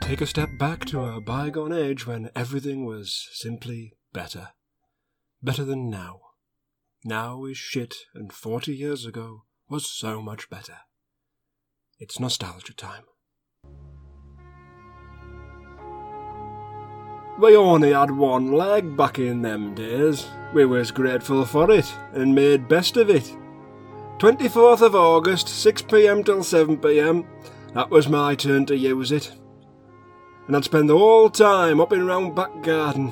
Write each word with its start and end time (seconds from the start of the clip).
Take 0.00 0.20
a 0.20 0.26
step 0.26 0.48
back 0.58 0.84
to 0.86 1.00
a 1.00 1.20
bygone 1.20 1.72
age 1.72 2.06
when 2.06 2.30
everything 2.36 2.84
was 2.84 3.28
simply 3.32 3.94
better. 4.12 4.48
Better 5.42 5.64
than 5.64 5.90
now. 5.90 6.20
Now 7.04 7.44
is 7.46 7.58
shit, 7.58 7.96
and 8.14 8.32
forty 8.32 8.76
years 8.76 9.04
ago 9.04 9.42
was 9.68 9.84
so 9.84 10.22
much 10.22 10.48
better. 10.48 10.76
It's 11.98 12.20
nostalgia 12.20 12.74
time. 12.74 13.02
We 17.40 17.56
only 17.56 17.92
had 17.92 18.12
one 18.12 18.52
leg 18.52 18.96
back 18.96 19.18
in 19.18 19.42
them 19.42 19.74
days. 19.74 20.28
We 20.54 20.64
was 20.64 20.92
grateful 20.92 21.44
for 21.44 21.72
it 21.72 21.92
and 22.12 22.36
made 22.36 22.68
best 22.68 22.96
of 22.96 23.10
it. 23.10 23.36
24th 24.18 24.82
of 24.82 24.94
August, 24.94 25.48
6pm 25.48 26.24
till 26.24 26.38
7pm, 26.38 27.26
that 27.74 27.90
was 27.90 28.08
my 28.08 28.36
turn 28.36 28.64
to 28.66 28.76
use 28.76 29.10
it. 29.10 29.32
And 30.46 30.54
I'd 30.54 30.64
spend 30.64 30.88
the 30.88 30.98
whole 30.98 31.30
time 31.30 31.80
up 31.80 31.90
and 31.90 32.06
round 32.06 32.36
back 32.36 32.62
garden. 32.62 33.10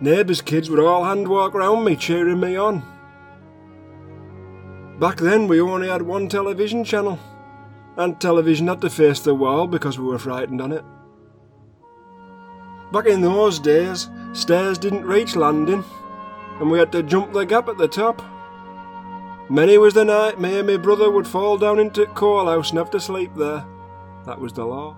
Neighbours' 0.00 0.40
kids 0.40 0.70
would 0.70 0.80
all 0.80 1.04
hand 1.04 1.28
walk 1.28 1.52
round 1.52 1.84
me, 1.84 1.94
cheering 1.94 2.40
me 2.40 2.56
on. 2.56 2.82
Back 4.98 5.18
then, 5.18 5.46
we 5.46 5.60
only 5.60 5.88
had 5.88 6.02
one 6.02 6.28
television 6.28 6.84
channel, 6.84 7.18
and 7.96 8.18
television 8.18 8.68
had 8.68 8.80
to 8.80 8.90
face 8.90 9.20
the 9.20 9.34
wall 9.34 9.66
because 9.66 9.98
we 9.98 10.06
were 10.06 10.18
frightened 10.18 10.60
on 10.60 10.72
it. 10.72 10.84
Back 12.92 13.06
in 13.06 13.20
those 13.20 13.58
days, 13.58 14.08
stairs 14.32 14.78
didn't 14.78 15.04
reach 15.04 15.36
landing, 15.36 15.84
and 16.58 16.70
we 16.70 16.78
had 16.78 16.92
to 16.92 17.02
jump 17.02 17.32
the 17.32 17.44
gap 17.44 17.68
at 17.68 17.78
the 17.78 17.88
top. 17.88 18.22
Many 19.50 19.78
was 19.78 19.94
the 19.94 20.04
night 20.04 20.40
me 20.40 20.58
and 20.58 20.66
my 20.66 20.76
brother 20.76 21.10
would 21.10 21.26
fall 21.26 21.58
down 21.58 21.78
into 21.78 22.06
coal 22.06 22.46
house 22.46 22.70
and 22.70 22.78
have 22.78 22.90
to 22.90 23.00
sleep 23.00 23.34
there. 23.34 23.64
That 24.24 24.40
was 24.40 24.52
the 24.52 24.64
law. 24.64 24.96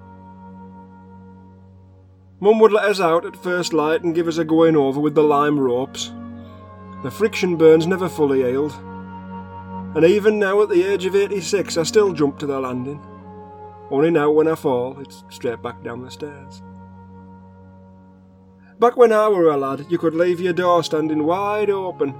Mum 2.42 2.58
would 2.58 2.72
let 2.72 2.86
us 2.86 2.98
out 2.98 3.24
at 3.24 3.36
first 3.36 3.72
light 3.72 4.02
and 4.02 4.16
give 4.16 4.26
us 4.26 4.36
a 4.36 4.44
going 4.44 4.74
over 4.74 4.98
with 4.98 5.14
the 5.14 5.22
lime 5.22 5.60
ropes. 5.60 6.12
The 7.04 7.10
friction 7.10 7.56
burns 7.56 7.86
never 7.86 8.08
fully 8.08 8.42
healed. 8.42 8.72
And 9.94 10.04
even 10.04 10.40
now, 10.40 10.60
at 10.60 10.68
the 10.68 10.82
age 10.82 11.06
of 11.06 11.14
86, 11.14 11.76
I 11.76 11.84
still 11.84 12.12
jump 12.12 12.40
to 12.40 12.46
the 12.46 12.58
landing. 12.58 13.00
Only 13.92 14.10
now, 14.10 14.32
when 14.32 14.48
I 14.48 14.56
fall, 14.56 14.98
it's 14.98 15.22
straight 15.30 15.62
back 15.62 15.84
down 15.84 16.02
the 16.02 16.10
stairs. 16.10 16.64
Back 18.80 18.96
when 18.96 19.12
I 19.12 19.28
were 19.28 19.50
a 19.50 19.56
lad, 19.56 19.86
you 19.88 19.96
could 19.96 20.14
leave 20.16 20.40
your 20.40 20.52
door 20.52 20.82
standing 20.82 21.22
wide 21.22 21.70
open, 21.70 22.12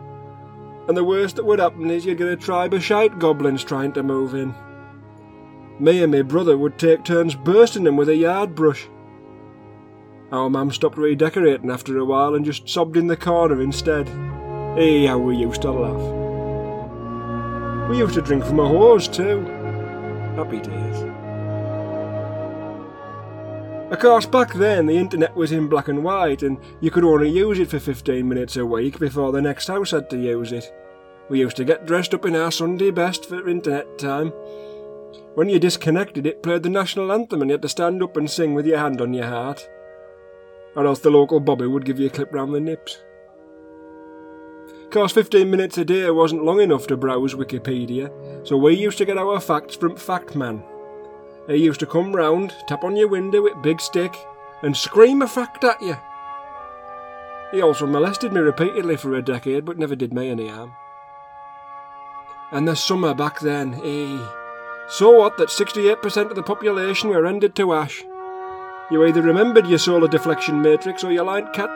and 0.87 0.97
the 0.97 1.03
worst 1.03 1.35
that 1.35 1.47
would 1.47 1.59
happen 1.59 1.91
is 1.91 2.07
you'd 2.07 2.19
get 2.19 2.29
a 2.29 2.37
tribe 2.37 2.75
of 2.75 2.85
shite 2.85 3.19
goblins 3.19 3.65
trying 3.65 3.93
to 3.95 4.05
move 4.05 4.35
in. 4.35 4.55
Me 5.81 6.01
and 6.01 6.13
my 6.13 6.23
brother 6.23 6.57
would 6.57 6.79
take 6.79 7.03
turns 7.03 7.35
bursting 7.35 7.83
them 7.83 7.97
with 7.97 8.09
a 8.09 8.15
yard 8.15 8.55
brush. 8.55 8.87
Our 10.33 10.49
mum 10.49 10.71
stopped 10.73 10.97
redecorating 10.97 11.71
after 11.71 11.99
a 11.99 12.07
while 12.07 12.35
and 12.35 12.43
just 12.43 12.67
sobbed 12.67 12.97
in 12.97 13.07
the 13.07 13.19
corner 13.19 13.61
instead. 13.61 14.09
Hey, 14.79 15.05
how 15.05 15.19
we 15.19 15.37
used 15.37 15.61
to 15.61 15.71
laugh. 15.71 16.01
We 17.91 17.99
used 17.99 18.15
to 18.15 18.23
drink 18.23 18.43
from 18.43 18.61
a 18.61 18.67
hose 18.67 19.09
too. 19.09 19.45
Happy 20.35 20.59
days. 20.59 21.03
Of 23.93 23.99
course, 23.99 24.25
back 24.25 24.55
then 24.55 24.87
the 24.87 24.97
internet 24.97 25.37
was 25.37 25.53
in 25.53 25.69
black 25.69 25.89
and 25.89 26.03
white, 26.03 26.43
and 26.43 26.57
you 26.81 26.91
could 26.91 27.05
only 27.05 27.29
use 27.29 27.59
it 27.59 27.69
for 27.69 27.79
15 27.79 28.27
minutes 28.27 28.57
a 28.57 28.65
week 28.65 28.99
before 28.99 29.33
the 29.33 29.43
next 29.43 29.67
house 29.67 29.91
had 29.91 30.09
to 30.09 30.17
use 30.17 30.51
it. 30.51 30.73
We 31.29 31.41
used 31.41 31.59
to 31.59 31.65
get 31.67 31.85
dressed 31.85 32.15
up 32.15 32.25
in 32.25 32.35
our 32.35 32.51
Sunday 32.51 32.91
best 32.91 33.27
for 33.27 33.47
internet 33.47 33.99
time. 33.99 34.33
When 35.35 35.51
you 35.51 35.59
disconnected, 35.59 36.25
it 36.25 36.43
played 36.43 36.63
the 36.63 36.71
national 36.71 37.13
anthem, 37.13 37.43
and 37.43 37.51
you 37.51 37.55
had 37.55 37.63
to 37.63 37.69
stand 37.69 38.03
up 38.03 38.17
and 38.17 38.31
sing 38.31 38.55
with 38.55 38.65
your 38.65 38.79
hand 38.79 39.03
on 39.03 39.13
your 39.13 39.27
heart. 39.27 39.69
Or 40.75 40.87
else 40.87 41.01
the 41.01 41.11
local 41.11 41.41
bobby 41.41 41.67
would 41.67 41.85
give 41.85 41.99
you 41.99 42.07
a 42.07 42.11
clip 42.11 42.33
round 42.33 42.55
the 42.55 42.61
nips. 42.61 42.99
Course, 44.93 45.13
15 45.13 45.51
minutes 45.51 45.79
a 45.79 45.87
day 45.87 46.11
wasn't 46.11 46.45
long 46.45 46.61
enough 46.61 46.87
to 46.89 46.99
browse 46.99 47.33
Wikipedia, 47.33 48.13
so 48.47 48.59
we 48.59 48.75
used 48.75 48.99
to 48.99 49.07
get 49.07 49.17
our 49.17 49.41
facts 49.41 49.75
from 49.75 49.97
Factman. 49.97 50.63
He 51.47 51.57
used 51.57 51.81
to 51.81 51.87
come 51.87 52.15
round, 52.15 52.53
tap 52.69 52.85
on 52.85 52.95
your 52.95 53.09
window 53.09 53.41
with 53.41 53.63
big 53.63 53.81
stick, 53.81 54.15
and 54.61 54.77
scream 54.77 55.23
a 55.23 55.27
fact 55.27 55.65
at 55.65 55.81
you. 55.81 55.97
He 57.53 57.63
also 57.63 57.87
molested 57.87 58.35
me 58.35 58.41
repeatedly 58.41 58.99
for 58.99 59.15
a 59.15 59.23
decade, 59.23 59.65
but 59.65 59.79
never 59.79 59.97
did 59.97 60.13
me 60.13 60.29
any 60.29 60.49
harm. 60.49 60.75
And 62.51 62.69
the 62.69 62.77
summer 62.77 63.15
back 63.15 63.41
then, 63.41 63.81
eh? 63.83 64.29
So 64.91 65.11
what 65.11 65.39
that 65.39 65.49
68% 65.49 66.29
of 66.29 66.37
the 66.37 66.43
population 66.43 67.09
were 67.09 67.23
rendered 67.23 67.55
to 67.57 67.73
ash. 67.73 68.05
You 68.93 69.07
either 69.07 69.23
remembered 69.23 69.67
your 69.67 69.79
solar 69.79 70.07
deflection 70.07 70.61
matrix 70.61 71.03
or 71.03 71.11
your 71.11 71.25
lined 71.25 71.55
cat. 71.55 71.71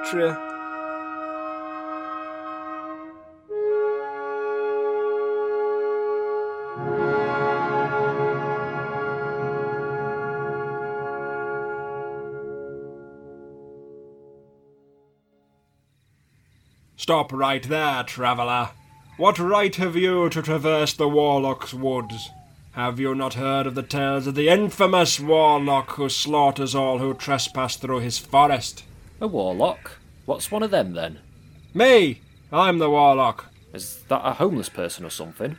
Stop 16.96 17.32
right 17.32 17.62
there, 17.62 18.02
traveller. 18.02 18.72
What 19.16 19.38
right 19.38 19.74
have 19.76 19.96
you 19.96 20.28
to 20.28 20.42
traverse 20.42 20.92
the 20.92 21.08
Warlock's 21.08 21.72
woods? 21.72 22.28
Have 22.76 23.00
you 23.00 23.14
not 23.14 23.32
heard 23.32 23.66
of 23.66 23.74
the 23.74 23.82
tales 23.82 24.26
of 24.26 24.34
the 24.34 24.50
infamous 24.50 25.18
Warlock 25.18 25.92
who 25.92 26.10
slaughters 26.10 26.74
all 26.74 26.98
who 26.98 27.14
trespass 27.14 27.76
through 27.76 28.00
his 28.00 28.18
forest? 28.18 28.84
A 29.18 29.26
warlock? 29.26 29.92
What's 30.26 30.50
one 30.50 30.62
of 30.62 30.70
them 30.70 30.92
then? 30.92 31.20
Me! 31.72 32.20
I'm 32.52 32.76
the 32.76 32.90
Warlock. 32.90 33.46
Is 33.72 34.02
that 34.08 34.20
a 34.22 34.34
homeless 34.34 34.68
person 34.68 35.06
or 35.06 35.10
something? 35.10 35.56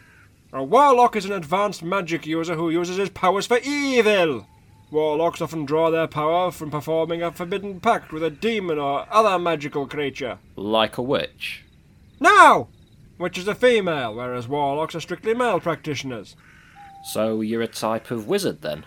A 0.54 0.64
Warlock 0.64 1.16
is 1.16 1.26
an 1.26 1.32
advanced 1.32 1.82
magic 1.82 2.28
user 2.28 2.54
who 2.54 2.70
uses 2.70 2.98
his 2.98 3.10
powers 3.10 3.48
for 3.48 3.58
evil. 3.64 4.46
Warlocks 4.92 5.42
often 5.42 5.66
draw 5.66 5.90
their 5.90 6.08
power 6.08 6.52
from 6.52 6.70
performing 6.70 7.24
a 7.24 7.32
forbidden 7.32 7.80
pact 7.80 8.14
with 8.14 8.22
a 8.22 8.30
demon 8.30 8.78
or 8.78 9.08
other 9.12 9.40
magical 9.40 9.88
creature. 9.88 10.38
Like 10.56 11.00
a 11.00 11.02
witch? 11.02 11.66
No! 12.20 12.68
Which 13.18 13.40
is 13.40 13.48
a 13.48 13.56
female, 13.56 14.14
whereas 14.14 14.48
warlocks 14.48 14.94
are 14.94 15.00
strictly 15.00 15.34
male 15.34 15.60
practitioners. 15.60 16.36
So 17.08 17.40
you're 17.40 17.62
a 17.62 17.68
type 17.68 18.12
of 18.12 18.28
wizard 18.28 18.62
then? 18.62 18.84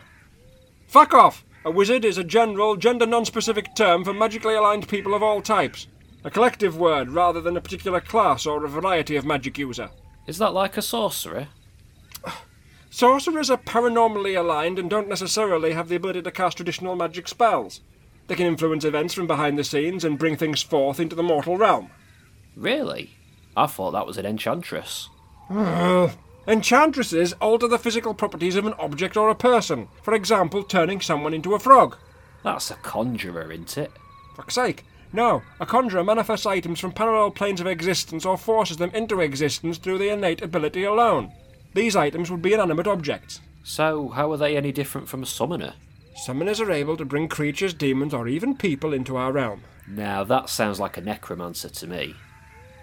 Fuck 0.86 1.14
off! 1.14 1.42
A 1.64 1.70
wizard 1.70 2.04
is 2.04 2.18
a 2.18 2.24
general, 2.24 2.76
gender 2.76 3.06
non 3.06 3.24
specific 3.24 3.74
term 3.74 4.04
for 4.04 4.12
magically 4.12 4.54
aligned 4.54 4.88
people 4.88 5.14
of 5.14 5.22
all 5.22 5.40
types. 5.40 5.86
A 6.22 6.30
collective 6.30 6.76
word 6.76 7.10
rather 7.10 7.40
than 7.40 7.56
a 7.56 7.62
particular 7.62 7.98
class 7.98 8.44
or 8.44 8.62
a 8.62 8.68
variety 8.68 9.16
of 9.16 9.24
magic 9.24 9.56
user. 9.56 9.88
Is 10.26 10.36
that 10.36 10.52
like 10.52 10.76
a 10.76 10.82
sorcerer? 10.82 11.48
Sorcerers 12.90 13.48
are 13.48 13.56
paranormally 13.56 14.38
aligned 14.38 14.78
and 14.78 14.90
don't 14.90 15.08
necessarily 15.08 15.72
have 15.72 15.88
the 15.88 15.96
ability 15.96 16.20
to 16.20 16.30
cast 16.30 16.58
traditional 16.58 16.96
magic 16.96 17.26
spells. 17.26 17.80
They 18.26 18.34
can 18.34 18.46
influence 18.46 18.84
events 18.84 19.14
from 19.14 19.26
behind 19.26 19.58
the 19.58 19.64
scenes 19.64 20.04
and 20.04 20.18
bring 20.18 20.36
things 20.36 20.62
forth 20.62 21.00
into 21.00 21.16
the 21.16 21.22
mortal 21.22 21.56
realm. 21.56 21.90
Really? 22.54 23.12
I 23.56 23.66
thought 23.66 23.92
that 23.92 24.06
was 24.06 24.18
an 24.18 24.26
enchantress. 24.26 25.08
Enchantresses 26.46 27.32
alter 27.34 27.68
the 27.68 27.78
physical 27.78 28.14
properties 28.14 28.56
of 28.56 28.66
an 28.66 28.74
object 28.74 29.16
or 29.16 29.28
a 29.28 29.34
person, 29.34 29.88
for 30.02 30.14
example, 30.14 30.62
turning 30.62 31.00
someone 31.00 31.34
into 31.34 31.54
a 31.54 31.58
frog. 31.58 31.96
That's 32.42 32.70
a 32.70 32.76
conjurer, 32.76 33.52
isn't 33.52 33.76
it? 33.76 33.92
Fuck's 34.36 34.54
sake. 34.54 34.84
No, 35.12 35.42
a 35.58 35.66
conjurer 35.66 36.04
manifests 36.04 36.46
items 36.46 36.80
from 36.80 36.92
parallel 36.92 37.32
planes 37.32 37.60
of 37.60 37.66
existence 37.66 38.24
or 38.24 38.38
forces 38.38 38.76
them 38.76 38.90
into 38.94 39.20
existence 39.20 39.76
through 39.76 39.98
the 39.98 40.08
innate 40.08 40.40
ability 40.40 40.84
alone. 40.84 41.32
These 41.74 41.96
items 41.96 42.30
would 42.30 42.42
be 42.42 42.54
inanimate 42.54 42.86
objects. 42.86 43.40
So, 43.62 44.08
how 44.08 44.32
are 44.32 44.36
they 44.36 44.56
any 44.56 44.72
different 44.72 45.08
from 45.08 45.22
a 45.22 45.26
summoner? 45.26 45.74
Summoners 46.26 46.60
are 46.60 46.72
able 46.72 46.96
to 46.96 47.04
bring 47.04 47.28
creatures, 47.28 47.74
demons, 47.74 48.14
or 48.14 48.28
even 48.28 48.56
people 48.56 48.92
into 48.92 49.16
our 49.16 49.32
realm. 49.32 49.62
Now, 49.86 50.24
that 50.24 50.48
sounds 50.48 50.80
like 50.80 50.96
a 50.96 51.00
necromancer 51.00 51.68
to 51.68 51.86
me. 51.86 52.14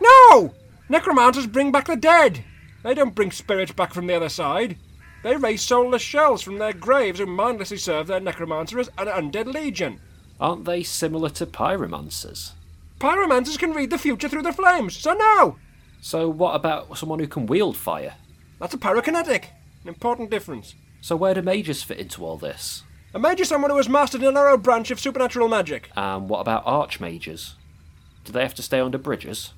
No! 0.01 0.54
Necromancers 0.89 1.48
bring 1.48 1.71
back 1.71 1.88
the 1.88 1.95
dead! 1.95 2.44
They 2.83 2.94
don't 2.94 3.15
bring 3.15 3.31
spirits 3.31 3.71
back 3.71 3.94
from 3.94 4.07
the 4.07 4.15
other 4.15 4.29
side. 4.29 4.77
They 5.24 5.35
raise 5.35 5.62
soulless 5.62 6.01
shells 6.01 6.41
from 6.41 6.57
their 6.57 6.74
graves 6.74 7.19
who 7.19 7.25
mindlessly 7.25 7.77
serve 7.77 8.07
their 8.07 8.19
necromancer 8.19 8.79
as 8.79 8.89
an 8.97 9.07
undead 9.07 9.51
legion. 9.51 10.00
Aren't 10.39 10.65
they 10.65 10.83
similar 10.83 11.29
to 11.31 11.45
pyromancers? 11.45 12.51
Pyromancers 13.00 13.57
can 13.57 13.71
read 13.71 13.89
the 13.89 13.97
future 13.97 14.29
through 14.29 14.44
the 14.44 14.53
flames, 14.53 14.95
so 14.95 15.13
no! 15.13 15.57
So, 16.01 16.29
what 16.29 16.56
about 16.56 16.97
someone 16.97 17.19
who 17.19 17.27
can 17.27 17.47
wield 17.47 17.75
fire? 17.75 18.15
That's 18.59 18.74
a 18.74 18.77
pyrokinetic. 18.77 19.45
An 19.83 19.89
important 19.89 20.30
difference. 20.30 20.75
So, 21.01 21.15
where 21.15 21.33
do 21.33 21.41
mages 21.41 21.83
fit 21.83 22.00
into 22.00 22.23
all 22.23 22.38
this? 22.38 22.83
A 23.13 23.19
mage 23.19 23.39
is 23.39 23.50
someone 23.50 23.71
who 23.71 23.77
has 23.77 23.89
mastered 23.89 24.21
a 24.21 24.31
narrow 24.31 24.57
branch 24.57 24.91
of 24.91 25.00
supernatural 25.00 25.47
magic. 25.47 25.89
And 25.95 26.30
what 26.30 26.39
about 26.39 26.65
archmages? 26.65 27.53
Do 28.25 28.31
they 28.31 28.41
have 28.41 28.56
to 28.56 28.62
stay 28.62 28.80
under 28.80 28.97
bridges? 28.97 29.53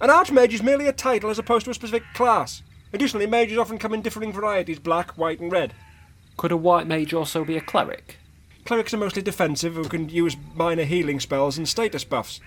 An 0.00 0.10
archmage 0.10 0.52
is 0.52 0.62
merely 0.62 0.86
a 0.86 0.92
title 0.92 1.28
as 1.28 1.40
opposed 1.40 1.64
to 1.64 1.72
a 1.72 1.74
specific 1.74 2.04
class. 2.14 2.62
Additionally, 2.92 3.26
mages 3.26 3.58
often 3.58 3.78
come 3.78 3.92
in 3.92 4.00
differing 4.00 4.32
varieties 4.32 4.78
black, 4.78 5.18
white, 5.18 5.40
and 5.40 5.50
red. 5.50 5.74
Could 6.36 6.52
a 6.52 6.56
white 6.56 6.86
mage 6.86 7.12
also 7.12 7.44
be 7.44 7.56
a 7.56 7.60
cleric? 7.60 8.16
Clerics 8.64 8.94
are 8.94 8.98
mostly 8.98 9.22
defensive 9.22 9.74
who 9.74 9.88
can 9.88 10.08
use 10.08 10.36
minor 10.54 10.84
healing 10.84 11.18
spells 11.18 11.58
and 11.58 11.68
status 11.68 12.04
buffs. 12.04 12.40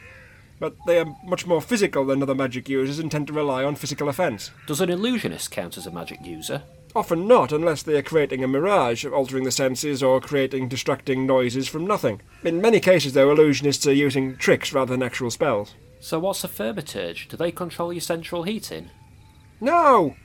But 0.62 0.78
they 0.88 1.00
are 1.00 1.16
much 1.26 1.46
more 1.46 1.62
physical 1.62 2.06
than 2.06 2.24
other 2.24 2.36
magic 2.36 2.70
users 2.70 3.00
and 3.00 3.12
tend 3.12 3.28
to 3.28 3.34
rely 3.34 3.66
on 3.66 3.76
physical 3.76 4.08
offense. 4.08 4.52
Does 4.66 4.80
an 4.80 4.90
illusionist 4.90 5.52
count 5.52 5.76
as 5.78 5.86
a 5.86 5.92
magic 5.92 6.26
user? 6.26 6.64
Often 6.96 7.28
not, 7.28 7.52
unless 7.52 7.84
they 7.84 7.98
are 7.98 8.02
creating 8.02 8.44
a 8.44 8.48
mirage, 8.48 9.04
altering 9.04 9.44
the 9.44 9.52
senses, 9.52 10.02
or 10.02 10.22
creating 10.22 10.70
distracting 10.70 11.26
noises 11.26 11.68
from 11.68 11.86
nothing. 11.86 12.22
In 12.44 12.62
many 12.62 12.80
cases, 12.80 13.14
though, 13.14 13.34
illusionists 13.34 13.88
are 13.88 13.94
using 13.94 14.38
tricks 14.38 14.72
rather 14.72 14.94
than 14.94 15.04
actual 15.04 15.32
spells. 15.32 15.74
So, 16.02 16.20
what's 16.20 16.44
a 16.44 16.48
thaumaturge? 16.48 17.28
Do 17.30 17.38
they 17.38 17.52
control 17.52 17.94
your 17.94 18.02
central 18.02 18.42
heating? 18.42 18.90
No! 19.62 20.16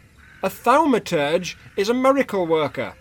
A 0.42 0.48
thaumaturge 0.48 1.54
is 1.76 1.90
a 1.90 1.94
miracle 1.94 2.46
worker. 2.46 2.94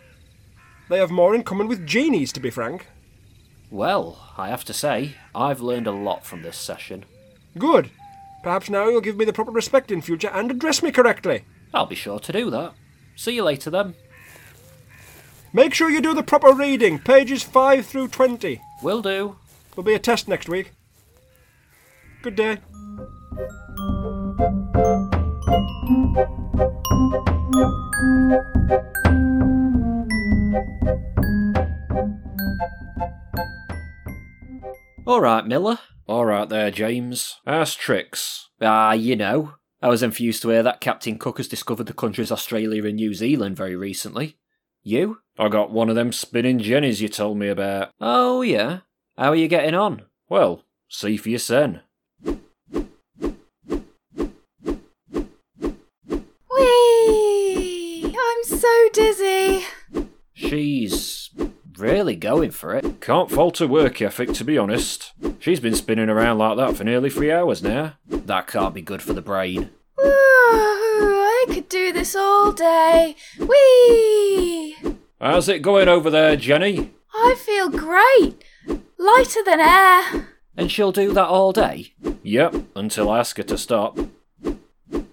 They 0.89 0.97
have 0.97 1.09
more 1.09 1.33
in 1.33 1.43
common 1.43 1.69
with 1.69 1.87
genies, 1.87 2.33
to 2.33 2.41
be 2.41 2.49
frank. 2.49 2.87
Well, 3.71 4.33
I 4.37 4.49
have 4.49 4.65
to 4.65 4.73
say, 4.73 5.15
I've 5.33 5.61
learned 5.61 5.87
a 5.87 5.91
lot 5.91 6.25
from 6.25 6.41
this 6.41 6.57
session. 6.57 7.05
Good. 7.57 7.91
Perhaps 8.43 8.69
now 8.69 8.89
you'll 8.89 8.99
give 8.99 9.15
me 9.15 9.25
the 9.25 9.33
proper 9.33 9.51
respect 9.51 9.89
in 9.89 10.01
future 10.01 10.29
and 10.29 10.51
address 10.51 10.83
me 10.83 10.91
correctly. 10.91 11.45
I'll 11.73 11.85
be 11.85 11.95
sure 11.95 12.19
to 12.19 12.31
do 12.33 12.49
that. 12.49 12.73
See 13.15 13.35
you 13.35 13.43
later 13.43 13.69
then. 13.69 13.95
Make 15.53 15.73
sure 15.73 15.89
you 15.89 16.01
do 16.01 16.13
the 16.13 16.23
proper 16.23 16.53
reading, 16.53 16.99
pages 16.99 17.41
5 17.41 17.85
through 17.85 18.09
20. 18.09 18.61
Will 18.83 19.01
do. 19.01 19.37
There'll 19.71 19.85
be 19.85 19.93
a 19.93 19.99
test 19.99 20.27
next 20.27 20.49
week. 20.49 20.73
Good 22.25 22.37
day. 22.37 22.57
Alright, 35.05 35.45
Miller. 35.45 35.77
Alright 36.09 36.49
there, 36.49 36.71
James. 36.71 37.35
Ask 37.45 37.77
tricks. 37.77 38.49
Ah, 38.59 38.93
you 38.93 39.15
know. 39.15 39.53
I 39.83 39.89
was 39.89 40.01
enthused 40.01 40.41
to 40.41 40.49
hear 40.49 40.63
that 40.63 40.81
Captain 40.81 41.19
Cook 41.19 41.37
has 41.37 41.47
discovered 41.47 41.85
the 41.85 41.93
countries 41.93 42.31
Australia 42.31 42.83
and 42.85 42.95
New 42.95 43.13
Zealand 43.13 43.55
very 43.55 43.75
recently. 43.75 44.39
You? 44.81 45.19
I 45.37 45.47
got 45.49 45.69
one 45.69 45.89
of 45.89 45.95
them 45.95 46.11
spinning 46.11 46.57
jennies 46.57 47.03
you 47.03 47.07
told 47.07 47.37
me 47.37 47.49
about. 47.49 47.91
Oh, 48.01 48.41
yeah. 48.41 48.79
How 49.15 49.29
are 49.29 49.35
you 49.35 49.47
getting 49.47 49.75
on? 49.75 50.05
Well, 50.27 50.63
see 50.89 51.17
for 51.17 51.29
yourself. 51.29 51.81
Whee! 56.57 58.05
I'm 58.05 58.43
so 58.43 58.84
dizzy. 58.95 59.65
She's 60.33 61.29
really 61.77 62.15
going 62.15 62.51
for 62.51 62.73
it. 62.73 63.01
Can't 63.01 63.29
fault 63.29 63.57
her 63.57 63.67
work 63.67 64.01
ethic, 64.01 64.31
to 64.33 64.45
be 64.45 64.57
honest. 64.57 65.11
She's 65.39 65.59
been 65.59 65.75
spinning 65.75 66.09
around 66.09 66.37
like 66.37 66.55
that 66.57 66.77
for 66.77 66.85
nearly 66.85 67.09
three 67.09 67.31
hours 67.31 67.61
now. 67.61 67.95
That 68.07 68.47
can't 68.47 68.73
be 68.73 68.81
good 68.81 69.01
for 69.01 69.11
the 69.11 69.21
brain. 69.21 69.69
Woo! 69.97 70.05
I 70.07 71.45
could 71.49 71.67
do 71.67 71.91
this 71.91 72.15
all 72.15 72.53
day. 72.53 73.17
Whee! 73.37 74.77
How's 75.19 75.49
it 75.49 75.61
going 75.61 75.89
over 75.89 76.09
there, 76.09 76.37
Jenny? 76.37 76.93
I 77.13 77.35
feel 77.37 77.69
great. 77.69 78.43
Lighter 78.97 79.43
than 79.45 79.59
air. 79.59 80.29
And 80.55 80.71
she'll 80.71 80.93
do 80.93 81.11
that 81.11 81.27
all 81.27 81.51
day? 81.51 81.93
Yep, 82.23 82.55
until 82.77 83.09
I 83.09 83.19
ask 83.19 83.35
her 83.35 83.43
to 83.43 83.57
stop. 83.57 83.99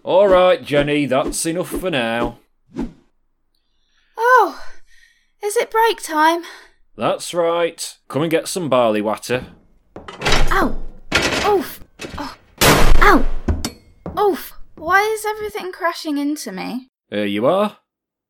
Alright, 0.05 0.65
Jenny, 0.65 1.07
that's 1.07 1.45
enough 1.47 1.69
for 1.69 1.91
now. 1.91 2.39
Oh, 4.17 4.63
is 5.43 5.57
it 5.57 5.71
break 5.71 6.03
time? 6.03 6.43
That's 6.97 7.33
right. 7.33 7.97
Come 8.09 8.23
and 8.23 8.31
get 8.31 8.49
some 8.49 8.69
barley 8.69 9.01
water. 9.03 9.47
Ow! 10.51 10.77
Oof! 11.47 11.83
Oh. 12.19 12.37
Ow! 12.63 13.25
Oof! 14.19 14.53
Why 14.77 15.03
is 15.03 15.25
everything 15.25 15.73
crashing 15.73 16.19
into 16.19 16.53
me? 16.53 16.89
Here 17.09 17.25
you 17.25 17.47
are. 17.47 17.79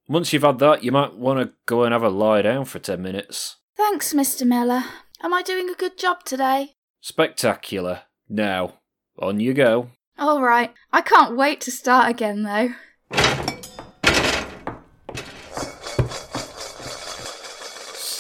Once 0.09 0.33
you've 0.33 0.43
had 0.43 0.59
that, 0.59 0.85
you 0.85 0.93
might 0.93 1.15
want 1.15 1.41
to 1.41 1.53
go 1.67 1.85
and 1.85 1.93
have 1.93 2.03
a 2.03 2.09
lie 2.09 2.43
down 2.43 2.65
for 2.65 2.79
ten 2.79 3.03
minutes. 3.03 3.57
Thanks, 3.77 4.13
Mr. 4.13 4.47
Miller. 4.47 4.85
Am 5.23 5.33
I 5.33 5.43
doing 5.43 5.71
a 5.71 5.75
good 5.75 5.97
job 5.97 6.25
today? 6.25 6.75
Spectacular. 7.01 8.03
Now, 8.29 8.75
on 9.19 9.41
you 9.41 9.55
go. 9.55 9.91
All 10.19 10.43
right. 10.43 10.73
I 10.93 11.01
can't 11.01 11.37
wait 11.37 11.61
to 11.63 11.71
start 11.71 12.11
again, 12.11 12.43
though. 12.43 12.71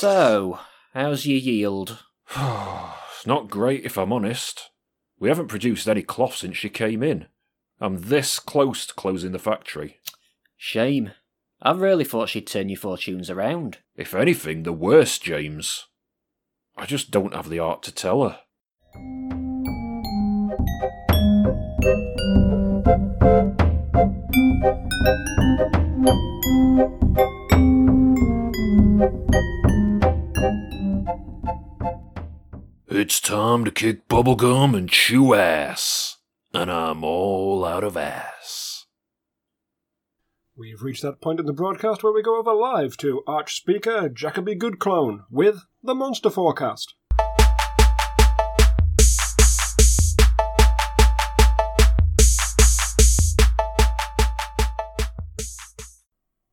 So, 0.02 0.58
how's 0.94 1.26
your 1.26 1.38
yield? 1.38 2.02
it's 2.36 3.24
not 3.24 3.48
great 3.48 3.84
if 3.84 3.96
I'm 3.96 4.12
honest. 4.12 4.70
We 5.20 5.28
haven't 5.28 5.46
produced 5.46 5.86
any 5.86 6.02
cloth 6.02 6.34
since 6.34 6.56
she 6.56 6.70
came 6.70 7.04
in. 7.04 7.26
I'm 7.80 8.00
this 8.00 8.40
close 8.40 8.84
to 8.88 8.94
closing 8.94 9.30
the 9.30 9.38
factory. 9.38 10.00
Shame. 10.56 11.12
I 11.62 11.70
really 11.70 12.02
thought 12.02 12.30
she'd 12.30 12.48
turn 12.48 12.68
your 12.68 12.78
fortunes 12.78 13.30
around. 13.30 13.78
If 13.94 14.12
anything, 14.12 14.64
the 14.64 14.72
worse, 14.72 15.20
James. 15.20 15.86
I 16.76 16.84
just 16.84 17.12
don't 17.12 17.36
have 17.36 17.48
the 17.48 17.60
art 17.60 17.84
to 17.84 17.92
tell 17.92 18.28
her. 18.28 18.40
It's 32.94 33.20
time 33.20 33.64
to 33.64 33.70
kick 33.70 34.06
bubblegum 34.06 34.76
and 34.76 34.86
chew 34.86 35.32
ass. 35.32 36.18
And 36.52 36.70
I'm 36.70 37.02
all 37.02 37.64
out 37.64 37.84
of 37.84 37.96
ass. 37.96 38.84
We've 40.54 40.82
reached 40.82 41.00
that 41.00 41.22
point 41.22 41.40
in 41.40 41.46
the 41.46 41.54
broadcast 41.54 42.02
where 42.02 42.12
we 42.12 42.20
go 42.20 42.38
over 42.38 42.52
live 42.52 42.98
to 42.98 43.22
Arch 43.26 43.56
Speaker 43.56 44.10
Jacoby 44.10 44.54
Goodclone 44.54 45.20
with 45.30 45.64
the 45.82 45.94
Monster 45.94 46.28
Forecast. 46.28 46.94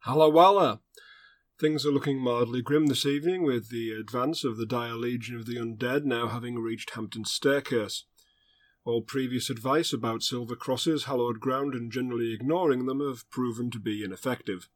Walla. 0.08 0.80
Things 1.60 1.86
are 1.86 1.92
looking 1.92 2.20
mildly 2.20 2.62
grim 2.62 2.86
this 2.86 3.06
evening, 3.06 3.44
with 3.44 3.68
the 3.68 3.92
advance 3.92 4.46
of 4.46 4.56
the 4.56 4.66
dire 4.66 4.94
legion 4.94 5.36
of 5.36 5.46
the 5.46 5.58
undead 5.58 6.06
now 6.06 6.30
having 6.30 6.58
reached 6.58 6.92
Hampton 6.92 7.26
Staircase. 7.26 8.06
All 8.86 9.02
previous 9.02 9.50
advice 9.50 9.92
about 9.92 10.24
silver 10.24 10.56
crosses, 10.56 11.04
hallowed 11.04 11.42
ground, 11.42 11.74
and 11.74 11.92
generally 11.92 12.34
ignoring 12.34 12.86
them 12.86 13.02
have 13.02 13.30
proven 13.30 13.70
to 13.72 13.80
be 13.80 14.06
ineffective. 14.06 14.70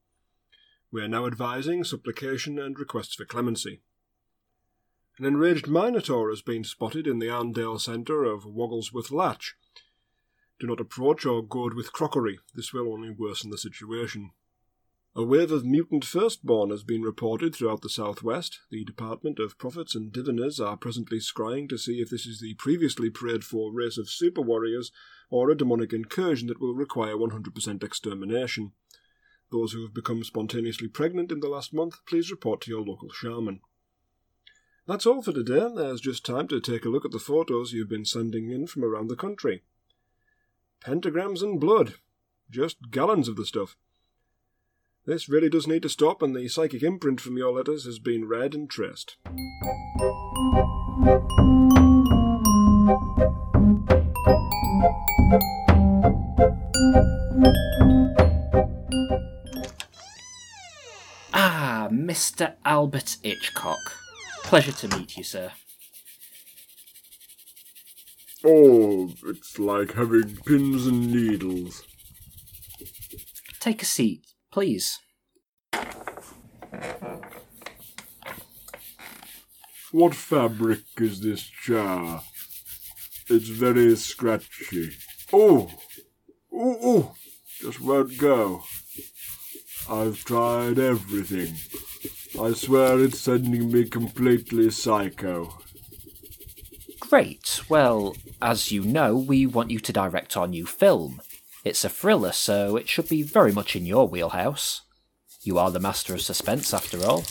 We 0.91 1.01
are 1.01 1.07
now 1.07 1.25
advising 1.25 1.85
supplication 1.85 2.59
and 2.59 2.77
requests 2.77 3.15
for 3.15 3.23
clemency. 3.23 3.79
An 5.17 5.23
enraged 5.23 5.69
Minotaur 5.69 6.31
has 6.31 6.41
been 6.41 6.65
spotted 6.65 7.07
in 7.07 7.19
the 7.19 7.27
Arndale 7.27 7.79
centre 7.79 8.25
of 8.25 8.45
Wogglesworth 8.45 9.09
Latch. 9.09 9.55
Do 10.59 10.67
not 10.67 10.81
approach 10.81 11.25
or 11.25 11.43
goad 11.43 11.75
with 11.75 11.93
crockery, 11.93 12.39
this 12.53 12.73
will 12.73 12.91
only 12.91 13.09
worsen 13.09 13.51
the 13.51 13.57
situation. 13.57 14.31
A 15.15 15.23
wave 15.23 15.51
of 15.51 15.63
mutant 15.63 16.03
firstborn 16.03 16.71
has 16.71 16.83
been 16.83 17.03
reported 17.03 17.53
throughout 17.53 17.83
the 17.83 17.89
southwest. 17.89 18.61
The 18.71 18.83
Department 18.83 19.37
of 19.37 19.59
Prophets 19.59 19.93
and 19.93 20.11
Diviners 20.11 20.59
are 20.59 20.75
presently 20.75 21.19
scrying 21.19 21.69
to 21.69 21.77
see 21.77 22.01
if 22.01 22.09
this 22.09 22.25
is 22.25 22.39
the 22.39 22.55
previously 22.55 23.11
prayed 23.11 23.43
for 23.43 23.71
race 23.71 23.99
of 23.99 24.09
super 24.09 24.41
warriors 24.41 24.91
or 25.29 25.51
a 25.51 25.55
demonic 25.55 25.93
incursion 25.93 26.47
that 26.47 26.59
will 26.59 26.73
require 26.73 27.15
100% 27.15 27.83
extermination. 27.83 28.71
Those 29.51 29.73
who 29.73 29.83
have 29.83 29.93
become 29.93 30.23
spontaneously 30.23 30.87
pregnant 30.87 31.31
in 31.31 31.41
the 31.41 31.47
last 31.47 31.75
month, 31.75 31.97
please 32.07 32.31
report 32.31 32.61
to 32.61 32.71
your 32.71 32.81
local 32.81 33.11
shaman. 33.11 33.59
That's 34.87 35.05
all 35.05 35.21
for 35.21 35.31
today. 35.31 35.69
There's 35.75 36.01
just 36.01 36.25
time 36.25 36.47
to 36.47 36.59
take 36.59 36.85
a 36.85 36.89
look 36.89 37.05
at 37.05 37.11
the 37.11 37.19
photos 37.19 37.71
you've 37.71 37.87
been 37.87 38.05
sending 38.05 38.49
in 38.49 38.65
from 38.65 38.83
around 38.83 39.09
the 39.11 39.15
country. 39.15 39.61
Pentagrams 40.83 41.43
and 41.43 41.59
blood. 41.59 41.93
Just 42.49 42.89
gallons 42.89 43.27
of 43.27 43.35
the 43.35 43.45
stuff. 43.45 43.77
This 45.05 45.27
really 45.27 45.49
does 45.49 45.67
need 45.67 45.81
to 45.81 45.89
stop, 45.89 46.21
and 46.21 46.33
the 46.33 46.47
psychic 46.47 46.81
imprint 46.81 47.19
from 47.19 47.37
your 47.37 47.51
letters 47.51 47.83
has 47.83 47.99
been 47.99 48.25
read 48.25 48.53
and 48.55 48.69
traced. 48.69 49.17
Ah, 61.33 61.89
Mr. 61.91 62.53
Alfred 62.63 63.15
Hitchcock. 63.21 63.77
Pleasure 64.43 64.71
to 64.71 64.97
meet 64.97 65.17
you, 65.17 65.23
sir. 65.25 65.51
Oh, 68.45 69.11
it's 69.25 69.59
like 69.59 69.93
having 69.93 70.37
pins 70.45 70.87
and 70.87 71.11
needles. 71.11 71.83
Take 73.59 73.81
a 73.81 73.85
seat, 73.85 74.32
please. 74.53 74.99
What 79.91 80.13
fabric 80.13 80.83
is 80.97 81.21
this 81.21 81.41
jar? 81.65 82.21
It's 83.29 83.47
very 83.47 83.95
scratchy. 83.95 84.91
Oh! 85.31 85.71
Oh, 86.53 86.77
oh! 86.83 87.15
Just 87.61 87.81
won't 87.81 88.15
go. 88.19 88.63
I've 89.89 90.23
tried 90.23 90.77
everything. 90.77 91.55
I 92.39 92.53
swear 92.53 92.99
it's 92.99 93.21
sending 93.21 93.71
me 93.71 93.85
completely 93.85 94.69
psycho. 94.69 95.57
Great. 96.99 97.61
Well, 97.69 98.15
as 98.39 98.71
you 98.71 98.83
know, 98.83 99.17
we 99.17 99.47
want 99.47 99.71
you 99.71 99.79
to 99.79 99.91
direct 99.91 100.37
our 100.37 100.47
new 100.47 100.67
film. 100.67 101.21
It's 101.63 101.85
a 101.85 101.89
thriller, 101.89 102.33
so 102.33 102.75
it 102.75 102.89
should 102.89 103.07
be 103.07 103.23
very 103.23 103.53
much 103.53 103.75
in 103.75 103.85
your 103.85 104.07
wheelhouse. 104.07 104.81
You 105.41 105.57
are 105.57 105.71
the 105.71 105.79
master 105.79 106.13
of 106.13 106.21
suspense, 106.21 106.73
after 106.73 107.03
all. 107.03 107.23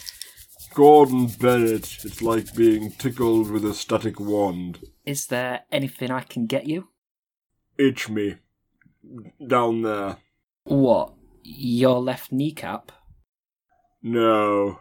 Gordon 0.75 1.27
Bennett, 1.27 1.99
it's 2.05 2.23
like 2.23 2.55
being 2.55 2.93
tickled 2.93 3.51
with 3.51 3.65
a 3.65 3.75
static 3.75 4.19
wand. 4.19 4.81
Is 5.05 5.27
there 5.27 5.63
anything 5.71 6.11
I 6.11 6.23
can 6.23 6.47
get 6.47 6.67
you? 6.67 6.89
Itch 7.79 8.09
me. 8.09 8.37
Down 9.47 9.83
there. 9.83 10.17
What? 10.65 11.13
Your 11.43 12.01
left 12.01 12.33
kneecap? 12.33 12.91
No. 14.03 14.81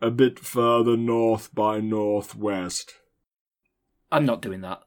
A 0.00 0.10
bit 0.10 0.38
further 0.38 0.96
north 0.96 1.52
by 1.52 1.80
northwest. 1.80 2.94
I'm 4.12 4.24
not 4.24 4.40
doing 4.40 4.60
that. 4.60 4.82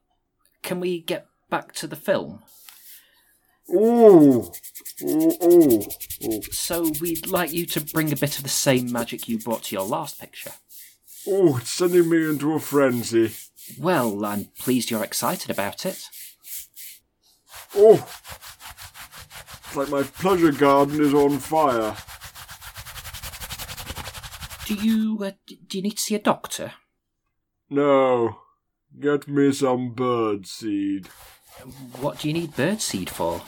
Can 0.63 0.79
we 0.79 1.01
get 1.01 1.27
back 1.49 1.73
to 1.73 1.87
the 1.87 1.97
film? 1.97 2.43
Ooh! 3.73 4.51
Ooh, 5.03 5.37
ooh, 5.43 5.81
ooh. 6.23 6.41
So, 6.51 6.91
we'd 6.99 7.27
like 7.27 7.51
you 7.53 7.65
to 7.67 7.81
bring 7.81 8.11
a 8.11 8.15
bit 8.15 8.37
of 8.37 8.43
the 8.43 8.49
same 8.49 8.91
magic 8.91 9.27
you 9.27 9.39
brought 9.39 9.63
to 9.65 9.75
your 9.75 9.85
last 9.85 10.19
picture. 10.19 10.51
Oh, 11.27 11.57
it's 11.57 11.71
sending 11.71 12.09
me 12.09 12.29
into 12.29 12.53
a 12.53 12.59
frenzy. 12.59 13.31
Well, 13.79 14.25
I'm 14.25 14.45
pleased 14.59 14.91
you're 14.91 15.03
excited 15.03 15.49
about 15.49 15.85
it. 15.85 16.03
Oh! 17.75 18.07
It's 19.65 19.75
like 19.75 19.89
my 19.89 20.03
pleasure 20.03 20.51
garden 20.51 21.01
is 21.01 21.13
on 21.13 21.39
fire. 21.39 21.95
Do 24.65 24.75
you, 24.75 25.17
uh, 25.23 25.31
do 25.45 25.77
you 25.77 25.83
need 25.83 25.97
to 25.97 26.01
see 26.01 26.15
a 26.15 26.19
doctor? 26.19 26.73
No. 27.69 28.39
Get 28.99 29.27
me 29.27 29.53
some 29.53 29.93
bird 29.93 30.45
seed. 30.45 31.07
What 31.99 32.19
do 32.19 32.27
you 32.27 32.33
need 32.33 32.51
birdseed 32.51 33.09
for? 33.09 33.41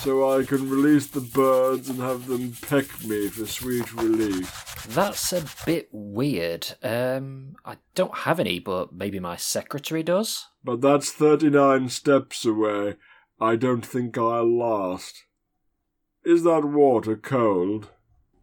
So 0.00 0.38
I 0.38 0.44
can 0.44 0.70
release 0.70 1.06
the 1.06 1.20
birds 1.20 1.88
and 1.88 1.98
have 2.00 2.26
them 2.26 2.54
peck 2.62 3.04
me 3.04 3.28
for 3.28 3.46
sweet 3.46 3.92
relief. 3.94 4.86
That's 4.88 5.32
a 5.32 5.44
bit 5.66 5.88
weird. 5.92 6.74
Um, 6.82 7.56
I 7.64 7.76
don't 7.94 8.18
have 8.18 8.40
any, 8.40 8.58
but 8.58 8.92
maybe 8.92 9.20
my 9.20 9.36
secretary 9.36 10.02
does. 10.02 10.46
But 10.64 10.80
that's 10.80 11.10
39 11.12 11.88
steps 11.90 12.44
away. 12.44 12.96
I 13.40 13.56
don't 13.56 13.84
think 13.84 14.16
I'll 14.18 14.50
last. 14.50 15.24
Is 16.24 16.44
that 16.44 16.64
water 16.64 17.16
cold? 17.16 17.88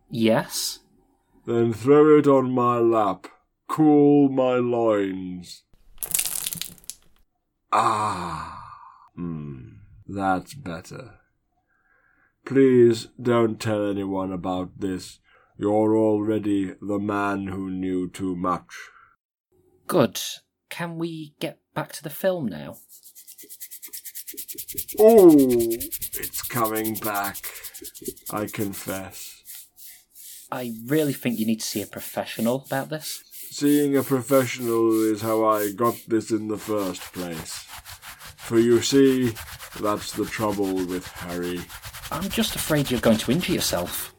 Yes. 0.10 0.80
Then 1.46 1.74
throw 1.74 2.18
it 2.18 2.28
on 2.28 2.52
my 2.52 2.78
lap. 2.78 3.28
Cool 3.68 4.30
my 4.30 4.56
loins. 4.56 5.64
Ah. 7.72 8.67
Hmm. 9.18 9.70
That's 10.08 10.54
better. 10.54 11.16
Please 12.46 13.08
don't 13.22 13.60
tell 13.60 13.90
anyone 13.90 14.32
about 14.32 14.80
this. 14.80 15.20
You're 15.58 15.98
already 15.98 16.76
the 16.82 17.00
man 17.00 17.48
who 17.48 17.70
knew 17.70 18.10
too 18.10 18.36
much. 18.36 18.74
Good. 19.88 20.22
Can 20.70 20.98
we 20.98 21.34
get 21.40 21.60
back 21.74 21.92
to 21.94 22.04
the 22.04 22.10
film 22.10 22.46
now? 22.46 22.78
Oh, 25.00 25.32
it's 25.32 26.42
coming 26.44 26.96
back. 26.96 27.38
I 28.32 28.46
confess. 28.46 29.44
I 30.52 30.74
really 30.86 31.14
think 31.14 31.40
you 31.40 31.46
need 31.46 31.60
to 31.60 31.66
see 31.66 31.82
a 31.82 31.88
professional 31.88 32.64
about 32.66 32.90
this. 32.90 33.24
Seeing 33.50 33.98
a 33.98 34.04
professional 34.04 34.92
is 35.12 35.22
how 35.22 35.46
I 35.46 35.72
got 35.72 35.96
this 36.08 36.32
in 36.32 36.48
the 36.48 36.58
first 36.58 37.02
place. 37.14 37.67
For 38.48 38.60
you 38.60 38.82
see, 38.82 39.34
that's 39.82 40.14
the 40.14 40.24
trouble 40.26 40.74
with 40.86 41.06
Harry. 41.08 41.60
I'm 42.14 42.30
just 42.30 42.56
afraid 42.56 42.90
you're 42.90 43.02
going 43.02 43.18
to 43.18 43.32
injure 43.34 43.52
yourself. 43.52 44.16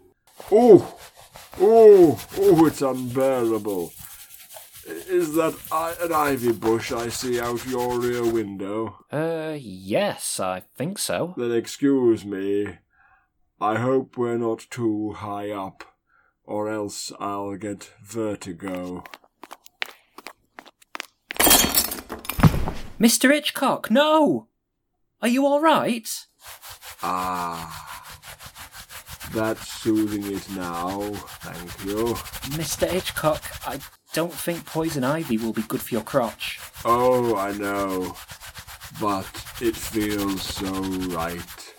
Oh, 0.52 0.99
oh, 1.58 2.20
oh, 2.37 2.66
it's 2.66 2.82
unbearable. 2.82 3.90
Is 4.87 5.35
that 5.35 5.54
I- 5.73 5.94
an 6.02 6.12
ivy 6.12 6.52
bush 6.52 6.92
I 6.92 7.08
see 7.08 7.40
out 7.40 7.66
your 7.66 7.99
rear 7.99 8.30
window? 8.30 8.99
Uh, 9.11 9.56
yes, 9.58 10.38
I 10.38 10.61
think 10.76 10.99
so. 10.99 11.32
Then 11.38 11.52
excuse 11.52 12.23
me. 12.26 12.76
I 13.61 13.76
hope 13.76 14.18
we're 14.18 14.37
not 14.37 14.66
too 14.70 15.12
high 15.12 15.50
up, 15.50 15.85
or 16.44 16.68
else 16.68 17.12
I'll 17.18 17.56
get 17.56 17.90
vertigo. 18.04 19.04
Mr. 22.99 23.33
Hitchcock, 23.33 23.90
no! 23.93 24.49
Are 25.23 25.28
you 25.28 25.47
alright? 25.47 26.09
Ah, 27.00 28.11
that's 29.33 29.69
soothing 29.69 30.25
it 30.35 30.50
now. 30.50 31.00
Thank 31.43 31.85
you. 31.85 32.14
Mr. 32.57 32.88
Hitchcock, 32.88 33.43
I 33.67 33.78
don't 34.14 34.33
think 34.33 34.67
poison 34.67 35.05
ivy 35.05 35.38
will 35.38 35.52
be 35.52 35.62
good 35.62 35.81
for 35.81 35.95
your 35.95 36.02
crotch. 36.02 36.59
Oh, 36.85 37.37
I 37.37 37.52
know. 37.52 38.17
But 39.00 39.26
it 39.61 39.76
feels 39.76 40.43
so 40.43 40.73
right. 41.14 41.75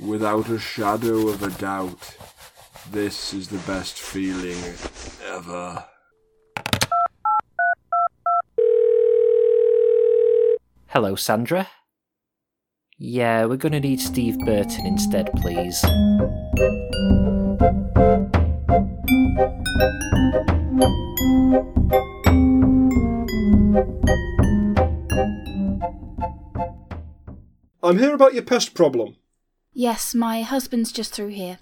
Without 0.00 0.48
a 0.48 0.58
shadow 0.58 1.28
of 1.28 1.42
a 1.44 1.50
doubt, 1.50 2.16
this 2.90 3.32
is 3.32 3.46
the 3.46 3.58
best 3.58 3.96
feeling 3.96 4.58
ever. 5.24 5.84
Hello, 10.92 11.14
Sandra. 11.14 11.68
Yeah, 12.98 13.46
we're 13.46 13.56
gonna 13.56 13.80
need 13.80 13.98
Steve 13.98 14.38
Burton 14.40 14.84
instead, 14.84 15.32
please. 15.36 15.82
I'm 27.82 27.98
here 27.98 28.12
about 28.12 28.34
your 28.34 28.42
pest 28.42 28.74
problem. 28.74 29.16
Yes, 29.72 30.14
my 30.14 30.42
husband's 30.42 30.92
just 30.92 31.14
through 31.14 31.28
here. 31.28 31.60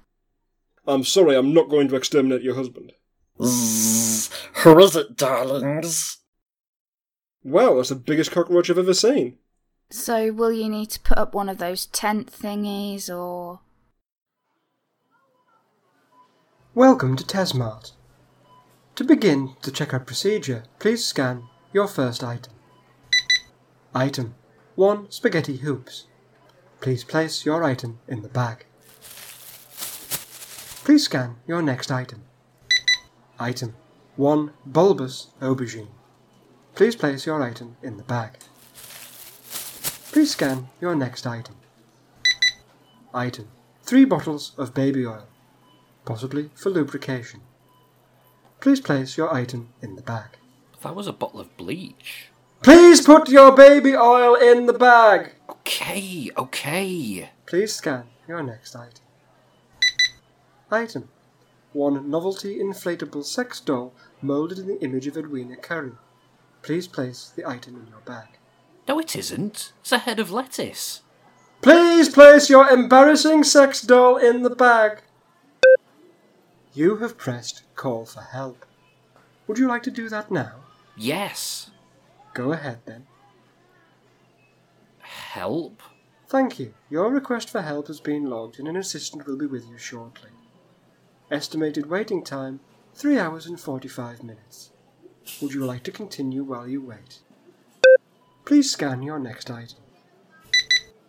I'm 0.88 1.04
sorry, 1.04 1.36
I'm 1.36 1.54
not 1.54 1.70
going 1.70 1.86
to 1.86 1.94
exterminate 1.94 2.42
your 2.42 2.56
husband. 2.56 2.90
Who 3.38 4.78
is 4.80 4.96
it, 4.96 5.16
darlings? 5.16 6.19
Wow, 7.42 7.76
that's 7.76 7.88
the 7.88 7.94
biggest 7.94 8.32
cockroach 8.32 8.68
I've 8.68 8.76
ever 8.76 8.92
seen. 8.92 9.38
So, 9.90 10.30
will 10.30 10.52
you 10.52 10.68
need 10.68 10.90
to 10.90 11.00
put 11.00 11.16
up 11.16 11.34
one 11.34 11.48
of 11.48 11.56
those 11.56 11.86
tent 11.86 12.30
thingies 12.30 13.08
or. 13.08 13.60
Welcome 16.74 17.16
to 17.16 17.24
Tesmart. 17.24 17.92
To 18.96 19.04
begin 19.04 19.54
the 19.62 19.70
checkout 19.70 20.04
procedure, 20.04 20.64
please 20.78 21.02
scan 21.02 21.44
your 21.72 21.88
first 21.88 22.22
item. 22.22 22.52
Item 23.94 24.34
1 24.74 25.10
Spaghetti 25.10 25.56
Hoops. 25.56 26.08
Please 26.82 27.04
place 27.04 27.46
your 27.46 27.64
item 27.64 28.00
in 28.06 28.20
the 28.20 28.28
bag. 28.28 28.66
Please 30.84 31.04
scan 31.04 31.36
your 31.46 31.62
next 31.62 31.90
item. 31.90 32.22
Item 33.38 33.76
1 34.16 34.52
Bulbous 34.66 35.28
Aubergine. 35.40 35.88
Please 36.80 36.96
place 36.96 37.26
your 37.26 37.42
item 37.42 37.76
in 37.82 37.98
the 37.98 38.02
bag. 38.02 38.38
Please 40.12 40.30
scan 40.30 40.70
your 40.80 40.96
next 40.96 41.26
item. 41.26 41.56
Item 43.12 43.48
3 43.82 44.06
bottles 44.06 44.52
of 44.56 44.72
baby 44.72 45.04
oil, 45.04 45.26
possibly 46.06 46.48
for 46.54 46.70
lubrication. 46.70 47.42
Please 48.60 48.80
place 48.80 49.18
your 49.18 49.30
item 49.30 49.68
in 49.82 49.94
the 49.94 50.00
bag. 50.00 50.38
That 50.82 50.96
was 50.96 51.06
a 51.06 51.12
bottle 51.12 51.40
of 51.40 51.54
bleach. 51.58 52.30
Please 52.62 53.02
put 53.02 53.28
your 53.28 53.54
baby 53.54 53.94
oil 53.94 54.34
in 54.34 54.64
the 54.64 54.72
bag. 54.72 55.34
Okay, 55.50 56.30
okay. 56.34 57.28
Please 57.44 57.74
scan 57.74 58.04
your 58.26 58.42
next 58.42 58.74
item. 58.74 59.04
Item 60.70 61.10
1 61.74 62.10
novelty 62.10 62.58
inflatable 62.58 63.26
sex 63.26 63.60
doll 63.60 63.92
moulded 64.22 64.58
in 64.58 64.66
the 64.66 64.82
image 64.82 65.06
of 65.06 65.18
Edwina 65.18 65.56
Currie. 65.56 65.92
Please 66.62 66.86
place 66.86 67.32
the 67.34 67.46
item 67.46 67.76
in 67.76 67.86
your 67.88 68.00
bag. 68.04 68.28
No, 68.86 68.98
it 68.98 69.16
isn't. 69.16 69.72
It's 69.80 69.92
a 69.92 69.98
head 69.98 70.18
of 70.18 70.30
lettuce. 70.30 71.02
Please 71.62 72.08
place 72.08 72.48
your 72.48 72.68
embarrassing 72.68 73.44
sex 73.44 73.82
doll 73.82 74.16
in 74.16 74.42
the 74.42 74.50
bag. 74.50 75.02
You 76.72 76.96
have 76.96 77.18
pressed 77.18 77.62
call 77.74 78.06
for 78.06 78.20
help. 78.20 78.64
Would 79.46 79.58
you 79.58 79.68
like 79.68 79.82
to 79.84 79.90
do 79.90 80.08
that 80.08 80.30
now? 80.30 80.56
Yes. 80.96 81.70
Go 82.34 82.52
ahead 82.52 82.80
then. 82.86 83.06
Help? 85.00 85.82
Thank 86.28 86.58
you. 86.58 86.74
Your 86.88 87.10
request 87.10 87.50
for 87.50 87.62
help 87.62 87.88
has 87.88 88.00
been 88.00 88.30
logged 88.30 88.58
and 88.58 88.68
an 88.68 88.76
assistant 88.76 89.26
will 89.26 89.36
be 89.36 89.46
with 89.46 89.68
you 89.68 89.78
shortly. 89.78 90.30
Estimated 91.30 91.86
waiting 91.86 92.22
time 92.22 92.60
3 92.94 93.18
hours 93.18 93.46
and 93.46 93.58
45 93.58 94.22
minutes. 94.22 94.72
Would 95.40 95.52
you 95.52 95.64
like 95.64 95.82
to 95.84 95.92
continue 95.92 96.42
while 96.44 96.68
you 96.68 96.82
wait? 96.82 97.20
Please 98.44 98.70
scan 98.70 99.02
your 99.02 99.18
next 99.18 99.50
item. 99.50 99.78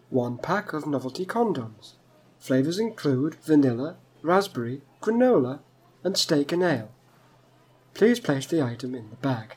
One 0.09 0.37
pack 0.37 0.73
of 0.73 0.85
novelty 0.85 1.25
condoms. 1.25 1.93
Flavors 2.39 2.79
include 2.79 3.35
vanilla, 3.35 3.97
raspberry, 4.21 4.81
granola, 5.01 5.59
and 6.03 6.17
steak 6.17 6.51
and 6.51 6.63
ale. 6.63 6.91
Please 7.93 8.19
place 8.19 8.45
the 8.45 8.61
item 8.61 8.95
in 8.95 9.09
the 9.09 9.15
bag. 9.15 9.55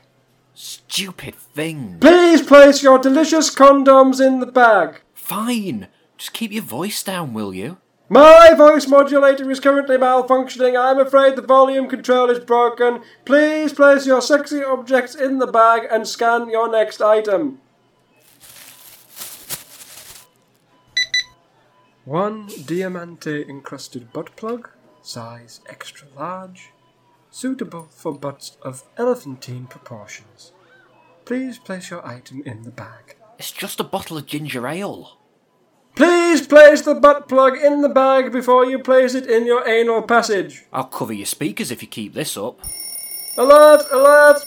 Stupid 0.54 1.34
thing. 1.34 1.98
Please 2.00 2.42
place 2.42 2.82
your 2.82 2.98
delicious 2.98 3.54
condoms 3.54 4.24
in 4.24 4.40
the 4.40 4.46
bag. 4.46 5.00
Fine. 5.14 5.88
Just 6.16 6.32
keep 6.32 6.52
your 6.52 6.62
voice 6.62 7.02
down, 7.02 7.34
will 7.34 7.52
you? 7.52 7.78
My 8.08 8.52
voice 8.54 8.86
modulator 8.86 9.50
is 9.50 9.60
currently 9.60 9.96
malfunctioning. 9.96 10.78
I'm 10.78 10.98
afraid 10.98 11.36
the 11.36 11.42
volume 11.42 11.88
control 11.88 12.28
is 12.28 12.38
broken. 12.38 13.00
Please 13.24 13.72
place 13.72 14.06
your 14.06 14.20
sexy 14.20 14.62
objects 14.62 15.14
in 15.14 15.38
the 15.38 15.46
bag 15.46 15.88
and 15.90 16.06
scan 16.06 16.50
your 16.50 16.70
next 16.70 17.00
item. 17.00 17.60
One 22.04 22.48
diamante 22.66 23.48
encrusted 23.48 24.12
butt 24.12 24.36
plug, 24.36 24.68
size 25.00 25.62
extra 25.66 26.06
large, 26.14 26.72
suitable 27.30 27.88
for 27.90 28.12
butts 28.12 28.58
of 28.60 28.84
elephantine 28.98 29.64
proportions. 29.64 30.52
Please 31.24 31.58
place 31.58 31.88
your 31.90 32.06
item 32.06 32.42
in 32.44 32.64
the 32.64 32.70
bag. 32.70 33.16
It's 33.38 33.50
just 33.50 33.80
a 33.80 33.84
bottle 33.84 34.18
of 34.18 34.26
ginger 34.26 34.68
ale. 34.68 35.16
Please 35.94 36.46
place 36.46 36.82
the 36.82 36.94
butt 36.94 37.28
plug 37.28 37.56
in 37.56 37.82
the 37.82 37.88
bag 37.88 38.32
before 38.32 38.66
you 38.66 38.78
place 38.80 39.14
it 39.14 39.26
in 39.26 39.46
your 39.46 39.66
anal 39.68 40.02
passage. 40.02 40.64
I'll 40.72 40.84
cover 40.84 41.12
your 41.12 41.26
speakers 41.26 41.70
if 41.70 41.82
you 41.82 41.88
keep 41.88 42.14
this 42.14 42.36
up. 42.36 42.60
Alert! 43.38 43.86
Alert! 43.92 44.44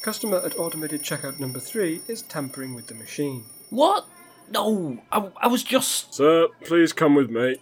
Customer 0.00 0.38
at 0.38 0.58
automated 0.58 1.02
checkout 1.02 1.38
number 1.38 1.60
three 1.60 2.00
is 2.08 2.22
tampering 2.22 2.74
with 2.74 2.86
the 2.86 2.94
machine. 2.94 3.44
What? 3.68 4.06
No, 4.50 5.02
I, 5.12 5.30
I 5.42 5.46
was 5.48 5.62
just. 5.62 6.14
Sir, 6.14 6.48
please 6.64 6.94
come 6.94 7.14
with 7.14 7.28
me. 7.28 7.56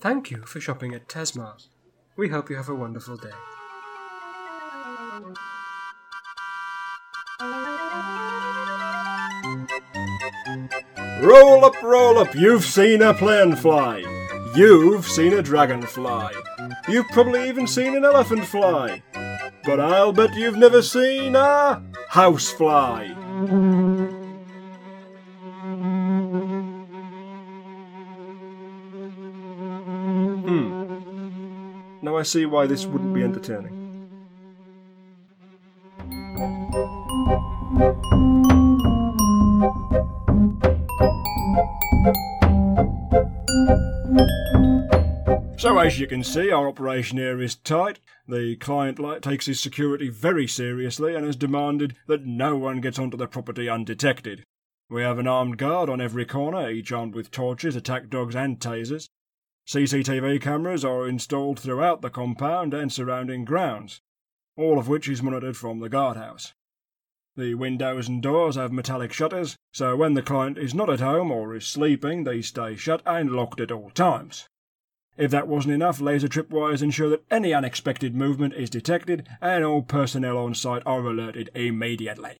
Thank 0.00 0.30
you 0.30 0.42
for 0.46 0.60
shopping 0.60 0.94
at 0.94 1.08
Tesmart. 1.08 1.66
We 2.16 2.28
hope 2.28 2.50
you 2.50 2.56
have 2.56 2.68
a 2.68 2.74
wonderful 2.74 3.16
day. 3.16 3.30
Roll 11.22 11.66
up, 11.66 11.82
roll 11.82 12.18
up, 12.18 12.34
you've 12.34 12.64
seen 12.64 13.02
a 13.02 13.12
plane 13.12 13.54
fly. 13.54 13.98
You've 14.54 15.06
seen 15.06 15.34
a 15.34 15.42
dragonfly. 15.42 16.30
You've 16.88 17.08
probably 17.08 17.46
even 17.46 17.66
seen 17.66 17.94
an 17.94 18.06
elephant 18.06 18.46
fly. 18.46 19.02
But 19.64 19.80
I'll 19.80 20.14
bet 20.14 20.34
you've 20.34 20.56
never 20.56 20.80
seen 20.80 21.36
a 21.36 21.82
housefly. 22.08 23.08
Hmm. 30.46 30.70
Now 32.00 32.16
I 32.16 32.22
see 32.22 32.46
why 32.46 32.66
this 32.66 32.86
wouldn't 32.86 33.12
be 33.12 33.22
entertaining. 33.22 33.79
As 45.82 45.98
you 45.98 46.06
can 46.06 46.22
see, 46.22 46.50
our 46.50 46.68
operation 46.68 47.16
here 47.16 47.40
is 47.40 47.54
tight. 47.54 48.00
The 48.28 48.56
client 48.56 48.98
li- 48.98 49.18
takes 49.18 49.46
his 49.46 49.60
security 49.60 50.10
very 50.10 50.46
seriously 50.46 51.14
and 51.14 51.24
has 51.24 51.36
demanded 51.36 51.96
that 52.06 52.26
no 52.26 52.54
one 52.54 52.82
gets 52.82 52.98
onto 52.98 53.16
the 53.16 53.26
property 53.26 53.66
undetected. 53.66 54.44
We 54.90 55.00
have 55.00 55.18
an 55.18 55.26
armed 55.26 55.56
guard 55.56 55.88
on 55.88 55.98
every 55.98 56.26
corner, 56.26 56.68
each 56.68 56.92
armed 56.92 57.14
with 57.14 57.30
torches, 57.30 57.76
attack 57.76 58.10
dogs, 58.10 58.36
and 58.36 58.60
tasers. 58.60 59.08
CCTV 59.66 60.42
cameras 60.42 60.84
are 60.84 61.08
installed 61.08 61.58
throughout 61.58 62.02
the 62.02 62.10
compound 62.10 62.74
and 62.74 62.92
surrounding 62.92 63.46
grounds, 63.46 64.02
all 64.58 64.78
of 64.78 64.86
which 64.86 65.08
is 65.08 65.22
monitored 65.22 65.56
from 65.56 65.80
the 65.80 65.88
guardhouse. 65.88 66.52
The 67.36 67.54
windows 67.54 68.06
and 68.06 68.22
doors 68.22 68.56
have 68.56 68.70
metallic 68.70 69.14
shutters, 69.14 69.56
so 69.72 69.96
when 69.96 70.12
the 70.12 70.20
client 70.20 70.58
is 70.58 70.74
not 70.74 70.90
at 70.90 71.00
home 71.00 71.30
or 71.30 71.56
is 71.56 71.66
sleeping, 71.66 72.24
they 72.24 72.42
stay 72.42 72.76
shut 72.76 73.00
and 73.06 73.30
locked 73.30 73.60
at 73.60 73.72
all 73.72 73.88
times. 73.88 74.49
If 75.20 75.30
that 75.32 75.46
wasn't 75.46 75.74
enough, 75.74 76.00
laser 76.00 76.28
tripwires 76.28 76.82
ensure 76.82 77.10
that 77.10 77.24
any 77.30 77.52
unexpected 77.52 78.14
movement 78.16 78.54
is 78.54 78.70
detected 78.70 79.28
and 79.42 79.62
all 79.62 79.82
personnel 79.82 80.38
on 80.38 80.54
site 80.54 80.82
are 80.86 81.06
alerted 81.06 81.50
immediately. 81.54 82.38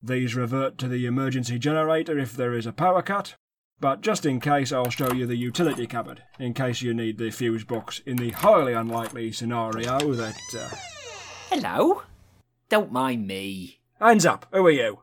These 0.00 0.36
revert 0.36 0.78
to 0.78 0.86
the 0.86 1.06
emergency 1.06 1.58
generator 1.58 2.20
if 2.20 2.36
there 2.36 2.54
is 2.54 2.66
a 2.66 2.72
power 2.72 3.02
cut, 3.02 3.34
but 3.80 4.00
just 4.00 4.24
in 4.24 4.38
case, 4.38 4.70
I'll 4.70 4.90
show 4.90 5.12
you 5.12 5.26
the 5.26 5.34
utility 5.34 5.88
cupboard, 5.88 6.22
in 6.38 6.54
case 6.54 6.82
you 6.82 6.94
need 6.94 7.18
the 7.18 7.32
fuse 7.32 7.64
box 7.64 8.00
in 8.06 8.14
the 8.14 8.30
highly 8.30 8.72
unlikely 8.72 9.32
scenario 9.32 10.12
that. 10.14 10.38
Uh... 10.56 10.68
Hello? 11.50 12.04
Don't 12.68 12.92
mind 12.92 13.26
me. 13.26 13.80
Hands 14.00 14.24
up, 14.24 14.46
who 14.52 14.64
are 14.66 14.70
you? 14.70 15.00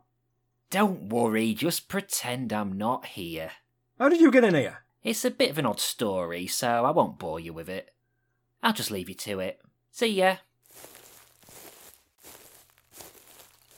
Don't 0.70 1.10
worry, 1.10 1.54
just 1.56 1.90
pretend 1.90 2.54
I'm 2.54 2.78
not 2.78 3.06
here. 3.06 3.52
How 4.00 4.08
did 4.08 4.22
you 4.22 4.32
get 4.32 4.46
in 4.46 4.56
here? 4.56 4.83
It's 5.04 5.26
a 5.26 5.32
bit 5.32 5.50
of 5.52 5.58
an 5.58 5.66
odd 5.66 5.82
story, 5.82 6.48
so 6.48 6.86
I 6.86 6.92
won't 6.92 7.20
bore 7.20 7.40
you 7.40 7.52
with 7.52 7.68
it. 7.68 7.92
I'll 8.62 8.72
just 8.72 8.90
leave 8.90 9.10
you 9.10 9.16
to 9.16 9.42
it. 9.42 9.60
See 9.92 10.08
ya. 10.08 10.38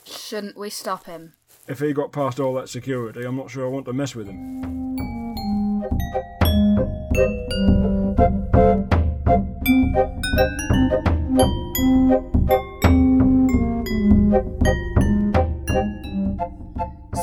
Shouldn't 0.04 0.56
we 0.56 0.70
stop 0.70 1.06
him? 1.06 1.32
If 1.66 1.80
he 1.80 1.92
got 1.92 2.12
past 2.12 2.38
all 2.38 2.54
that 2.54 2.68
security, 2.68 3.24
I'm 3.24 3.36
not 3.36 3.50
sure 3.50 3.66
I 3.66 3.68
want 3.68 3.86
to 3.86 3.92
mess 3.92 4.14
with 4.14 4.28
him. 4.28 4.66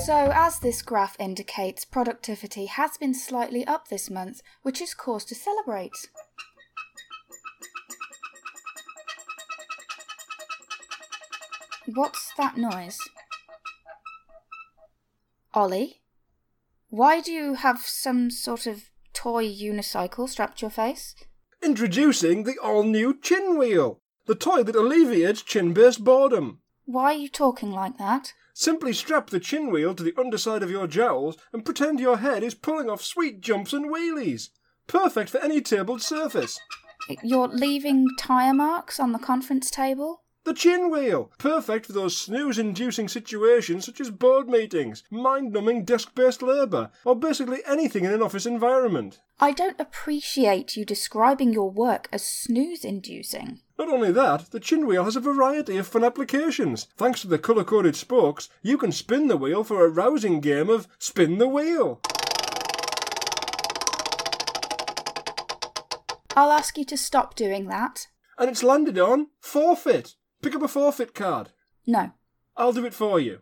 So, 0.06 0.32
as 0.34 0.60
this 0.60 0.82
graph 0.82 1.16
indicates, 1.18 1.86
productivity 1.86 2.66
has 2.66 2.98
been 2.98 3.14
slightly 3.14 3.66
up 3.66 3.88
this 3.88 4.10
month, 4.10 4.42
which 4.62 4.82
is 4.82 4.94
cause 4.94 5.24
to 5.24 5.34
celebrate. 5.34 6.10
What's 11.86 12.34
that 12.38 12.58
noise? 12.58 12.98
Ollie? 15.54 16.02
Why 16.90 17.22
do 17.22 17.32
you 17.32 17.54
have 17.54 17.80
some 17.80 18.30
sort 18.30 18.68
of 18.68 18.90
toy 19.14 19.46
unicycle 19.48 20.28
strapped 20.28 20.58
to 20.60 20.64
your 20.64 20.72
face? 20.72 21.16
Introducing 21.64 22.44
the 22.44 22.58
all 22.62 22.84
new 22.84 23.18
Chin 23.22 23.58
Wheel, 23.58 24.02
the 24.26 24.36
toy 24.36 24.64
that 24.64 24.76
alleviates 24.76 25.44
chin 25.44 25.74
based 25.74 26.04
boredom. 26.04 26.60
Why 26.84 27.14
are 27.14 27.18
you 27.18 27.30
talking 27.30 27.72
like 27.72 27.98
that? 28.00 28.34
Simply 28.54 28.94
strap 28.94 29.32
the 29.32 29.40
chin 29.40 29.72
wheel 29.72 29.96
to 29.96 30.04
the 30.04 30.14
underside 30.16 30.62
of 30.62 30.70
your 30.70 30.86
jowls 30.86 31.38
and 31.52 31.66
pretend 31.66 32.00
your 32.00 32.18
head 32.18 32.44
is 32.44 32.54
pulling 32.54 32.88
off 32.88 33.04
sweet 33.04 33.42
jumps 33.42 33.74
and 33.74 33.92
wheelies. 33.92 34.50
Perfect 34.86 35.32
for 35.32 35.40
any 35.40 35.60
tabled 35.60 36.04
surface. 36.04 36.60
You're 37.24 37.48
leaving 37.48 38.08
tyre 38.18 38.54
marks 38.54 39.00
on 39.00 39.12
the 39.12 39.20
conference 39.20 39.72
table? 39.72 40.22
The 40.46 40.54
chin 40.54 40.92
wheel! 40.92 41.32
Perfect 41.38 41.86
for 41.86 41.94
those 41.94 42.18
snooze 42.18 42.60
inducing 42.60 43.08
situations 43.08 43.86
such 43.86 44.00
as 44.00 44.12
board 44.12 44.50
meetings, 44.50 45.04
mind 45.10 45.54
numbing 45.54 45.86
desk 45.86 46.14
based 46.14 46.42
labour, 46.42 46.92
or 47.06 47.16
basically 47.16 47.62
anything 47.66 48.04
in 48.04 48.12
an 48.12 48.22
office 48.22 48.46
environment. 48.46 49.20
I 49.40 49.52
don't 49.52 49.80
appreciate 49.80 50.76
you 50.76 50.86
describing 50.86 51.54
your 51.54 51.72
work 51.72 52.08
as 52.12 52.24
snooze 52.24 52.86
inducing. 52.86 53.62
Not 53.78 53.90
only 53.90 54.12
that, 54.12 54.52
the 54.52 54.60
chin 54.60 54.86
wheel 54.86 55.04
has 55.04 55.16
a 55.16 55.20
variety 55.20 55.78
of 55.78 55.88
fun 55.88 56.04
applications. 56.04 56.88
Thanks 56.96 57.22
to 57.22 57.28
the 57.28 57.40
colour 57.40 57.64
coded 57.64 57.96
spokes, 57.96 58.50
you 58.62 58.78
can 58.78 58.92
spin 58.92 59.28
the 59.28 59.38
wheel 59.38 59.64
for 59.64 59.84
a 59.84 59.90
rousing 59.90 60.42
game 60.42 60.70
of 60.70 60.88
Spin 61.00 61.40
the 61.40 61.48
Wheel. 61.48 62.00
I'll 66.36 66.52
ask 66.52 66.78
you 66.78 66.86
to 66.86 66.98
stop 66.98 67.36
doing 67.36 67.68
that. 67.68 68.08
And 68.38 68.50
it's 68.50 68.64
landed 68.64 69.00
on 69.00 69.28
forfeit. 69.40 70.16
Pick 70.42 70.56
up 70.56 70.62
a 70.62 70.68
forfeit 70.68 71.14
card. 71.16 71.50
No. 71.88 72.12
I'll 72.56 72.74
do 72.74 72.86
it 72.86 72.94
for 72.94 73.20
you. 73.20 73.40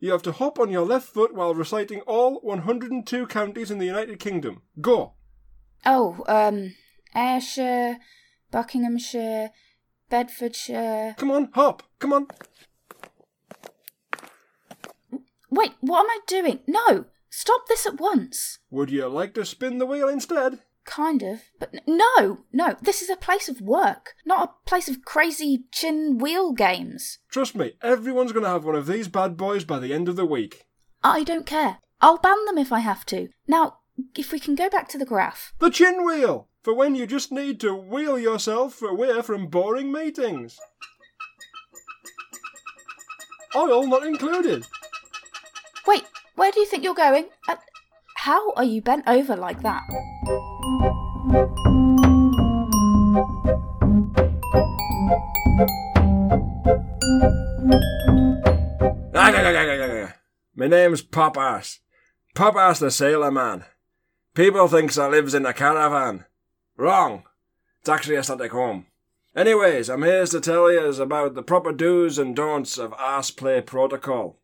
You 0.00 0.12
have 0.12 0.22
to 0.22 0.32
hop 0.32 0.60
on 0.60 0.70
your 0.70 0.86
left 0.86 1.08
foot 1.08 1.34
while 1.34 1.54
reciting 1.54 2.00
all 2.02 2.40
102 2.40 3.26
counties 3.26 3.70
in 3.70 3.78
the 3.78 3.86
United 3.86 4.20
Kingdom. 4.20 4.62
Go. 4.80 5.14
Oh, 5.84 6.24
um, 6.28 6.74
Ayrshire, 7.14 7.98
Buckinghamshire, 8.50 9.50
Bedfordshire. 10.10 11.14
Come 11.18 11.30
on, 11.30 11.50
hop. 11.54 11.82
Come 11.98 12.12
on. 12.12 12.26
Wait, 15.50 15.72
what 15.80 16.00
am 16.00 16.10
I 16.10 16.18
doing? 16.26 16.60
No! 16.66 17.06
Stop 17.30 17.66
this 17.68 17.86
at 17.86 18.00
once! 18.00 18.58
Would 18.70 18.90
you 18.90 19.06
like 19.08 19.34
to 19.34 19.44
spin 19.44 19.78
the 19.78 19.86
wheel 19.86 20.08
instead? 20.08 20.60
Kind 20.84 21.22
of. 21.22 21.42
But 21.58 21.74
n- 21.74 21.80
no! 21.86 22.38
No, 22.52 22.76
this 22.80 23.02
is 23.02 23.10
a 23.10 23.16
place 23.16 23.48
of 23.48 23.60
work, 23.60 24.14
not 24.24 24.48
a 24.48 24.68
place 24.68 24.88
of 24.88 25.04
crazy 25.04 25.64
chin 25.70 26.18
wheel 26.18 26.52
games. 26.52 27.18
Trust 27.30 27.54
me, 27.54 27.72
everyone's 27.82 28.32
going 28.32 28.44
to 28.44 28.50
have 28.50 28.64
one 28.64 28.74
of 28.74 28.86
these 28.86 29.08
bad 29.08 29.36
boys 29.36 29.64
by 29.64 29.78
the 29.78 29.92
end 29.92 30.08
of 30.08 30.16
the 30.16 30.26
week. 30.26 30.66
I 31.02 31.24
don't 31.24 31.46
care. 31.46 31.78
I'll 32.00 32.18
ban 32.18 32.44
them 32.46 32.58
if 32.58 32.72
I 32.72 32.80
have 32.80 33.04
to. 33.06 33.28
Now, 33.46 33.78
if 34.16 34.32
we 34.32 34.38
can 34.38 34.54
go 34.54 34.70
back 34.70 34.88
to 34.88 34.98
the 34.98 35.06
graph. 35.06 35.52
The 35.58 35.70
chin 35.70 36.04
wheel! 36.04 36.47
For 36.68 36.74
when 36.74 36.94
you 36.94 37.06
just 37.06 37.32
need 37.32 37.60
to 37.60 37.72
wheel 37.72 38.18
yourself 38.18 38.82
away 38.82 39.22
from 39.22 39.46
boring 39.46 39.90
meetings. 39.90 40.60
Oil 43.56 43.86
not 43.86 44.06
included. 44.06 44.66
Wait, 45.86 46.04
where 46.34 46.52
do 46.52 46.60
you 46.60 46.66
think 46.66 46.84
you're 46.84 46.92
going? 46.92 47.30
Uh, 47.48 47.56
how 48.16 48.52
are 48.52 48.64
you 48.64 48.82
bent 48.82 49.08
over 49.08 49.34
like 49.34 49.62
that? 49.62 49.82
My 60.54 60.66
name's 60.66 61.00
Pop 61.00 61.38
Ass. 61.38 61.80
Pop 62.34 62.56
Ass 62.56 62.78
the 62.78 62.90
Sailor 62.90 63.30
Man. 63.30 63.64
People 64.34 64.68
thinks 64.68 64.98
I 64.98 65.08
lives 65.08 65.32
in 65.32 65.46
a 65.46 65.54
caravan. 65.54 66.26
Wrong. 66.78 67.24
It's 67.80 67.88
actually 67.88 68.14
a 68.14 68.22
static 68.22 68.52
home. 68.52 68.86
Anyways, 69.34 69.90
I'm 69.90 70.04
here 70.04 70.24
to 70.24 70.40
tell 70.40 70.70
you 70.70 70.84
about 71.02 71.34
the 71.34 71.42
proper 71.42 71.72
do's 71.72 72.20
and 72.20 72.36
don'ts 72.36 72.78
of 72.78 72.94
ass 73.00 73.32
play 73.32 73.60
protocol. 73.60 74.38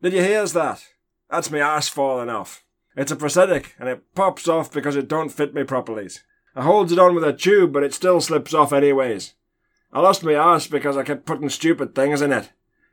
Did 0.00 0.12
you 0.12 0.22
hear 0.22 0.46
that? 0.46 0.84
That's 1.28 1.50
me 1.50 1.58
arse 1.58 1.88
falling 1.88 2.28
off. 2.28 2.62
It's 2.96 3.10
a 3.10 3.16
prosthetic, 3.16 3.74
and 3.80 3.88
it 3.88 4.04
pops 4.14 4.46
off 4.46 4.72
because 4.72 4.94
it 4.94 5.08
don't 5.08 5.30
fit 5.30 5.52
me 5.52 5.64
properly. 5.64 6.08
I 6.54 6.62
holds 6.62 6.92
it 6.92 7.00
on 7.00 7.16
with 7.16 7.24
a 7.24 7.32
tube, 7.32 7.72
but 7.72 7.82
it 7.82 7.94
still 7.94 8.20
slips 8.20 8.54
off 8.54 8.72
anyways. 8.72 9.34
I 9.92 9.98
lost 10.00 10.22
my 10.22 10.36
arse 10.36 10.68
because 10.68 10.96
I 10.96 11.02
kept 11.02 11.26
putting 11.26 11.48
stupid 11.48 11.96
things 11.96 12.22
in 12.22 12.32
it. 12.32 12.52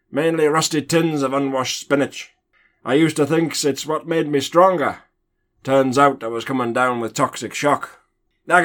Mainly 0.10 0.48
rusty 0.48 0.82
tins 0.82 1.22
of 1.22 1.32
unwashed 1.32 1.80
spinach. 1.80 2.32
I 2.84 2.96
used 2.96 3.18
to 3.18 3.28
think 3.28 3.64
it's 3.64 3.86
what 3.86 4.08
made 4.08 4.28
me 4.28 4.40
stronger. 4.40 5.04
Turns 5.64 5.98
out 5.98 6.24
I 6.24 6.28
was 6.28 6.44
coming 6.44 6.74
down 6.74 7.00
with 7.00 7.14
toxic 7.14 7.54
shock. 7.54 8.02
Now 8.48 8.62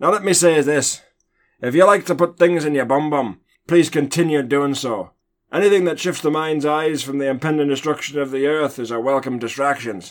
let 0.00 0.22
me 0.22 0.34
say 0.34 0.60
this. 0.60 1.00
If 1.60 1.74
you 1.74 1.86
like 1.86 2.04
to 2.06 2.14
put 2.14 2.38
things 2.38 2.64
in 2.64 2.74
your 2.74 2.84
bum 2.84 3.08
bum, 3.08 3.40
please 3.66 3.88
continue 3.88 4.42
doing 4.42 4.74
so. 4.74 5.12
Anything 5.50 5.84
that 5.86 5.98
shifts 5.98 6.20
the 6.20 6.30
mind's 6.30 6.66
eyes 6.66 7.02
from 7.02 7.16
the 7.18 7.28
impending 7.28 7.68
destruction 7.68 8.18
of 8.18 8.30
the 8.30 8.46
earth 8.46 8.78
is 8.78 8.90
a 8.90 9.00
welcome 9.00 9.38
distraction. 9.38 10.02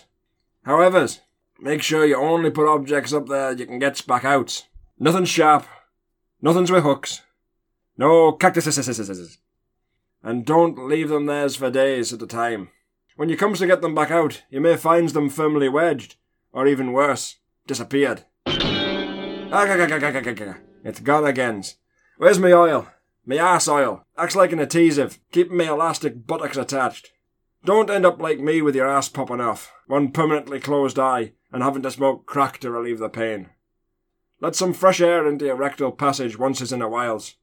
However, 0.64 1.08
make 1.60 1.84
sure 1.84 2.04
you 2.06 2.18
only 2.18 2.50
put 2.50 2.68
objects 2.68 3.14
up 3.14 3.28
there 3.28 3.52
you 3.52 3.68
can 3.68 3.78
get 3.78 4.06
back 4.08 4.26
out. 4.26 4.66
Nothing 4.98 5.26
sharp. 5.26 5.68
Nothing's 6.42 6.72
with 6.72 6.84
hooks. 6.84 7.22
No 7.96 8.32
cactuses. 8.32 9.38
And 10.24 10.46
don't 10.46 10.88
leave 10.88 11.10
them 11.10 11.28
there 11.28 11.50
for 11.50 11.70
days 11.70 12.12
at 12.12 12.22
a 12.24 12.28
time. 12.28 12.70
When 13.18 13.30
you 13.30 13.36
comes 13.36 13.58
to 13.60 13.68
get 13.68 13.82
them 13.82 13.96
back 13.96 14.12
out, 14.12 14.44
you 14.52 14.62
may 14.62 14.78
find 14.78 15.10
them 15.10 15.30
firmly 15.30 15.68
wedged, 15.68 16.18
or 16.54 16.68
even 16.68 16.94
worse, 16.94 17.38
disappeared. 17.66 18.26
Ah, 18.46 19.66
it's 20.84 21.00
gone 21.00 21.26
again. 21.26 21.64
Where's 22.18 22.38
my 22.38 22.52
oil? 22.52 22.88
My 23.26 23.38
ass 23.38 23.68
oil. 23.68 24.06
Acts 24.20 24.36
like 24.36 24.52
an 24.52 24.60
adhesive, 24.60 25.18
keeping 25.32 25.58
my 25.58 25.64
elastic 25.64 26.28
buttocks 26.28 26.58
attached. 26.58 27.12
Don't 27.66 27.90
end 27.90 28.06
up 28.06 28.22
like 28.22 28.40
me 28.40 28.62
with 28.62 28.76
your 28.76 28.88
ass 28.88 29.10
popping 29.10 29.42
off, 29.42 29.74
one 29.88 30.12
permanently 30.12 30.60
closed 30.60 31.00
eye, 31.00 31.34
and 31.52 31.64
having 31.64 31.82
to 31.82 31.90
smoke 31.90 32.28
crack 32.28 32.60
to 32.60 32.70
relieve 32.70 33.00
the 33.00 33.10
pain. 33.10 33.50
Let 34.40 34.56
some 34.56 34.74
fresh 34.74 35.02
air 35.02 35.28
into 35.28 35.46
your 35.46 35.56
rectal 35.56 35.92
passage 35.92 36.38
once 36.38 36.72
in 36.72 36.84
a 36.84 36.88
whiles. 36.88 37.34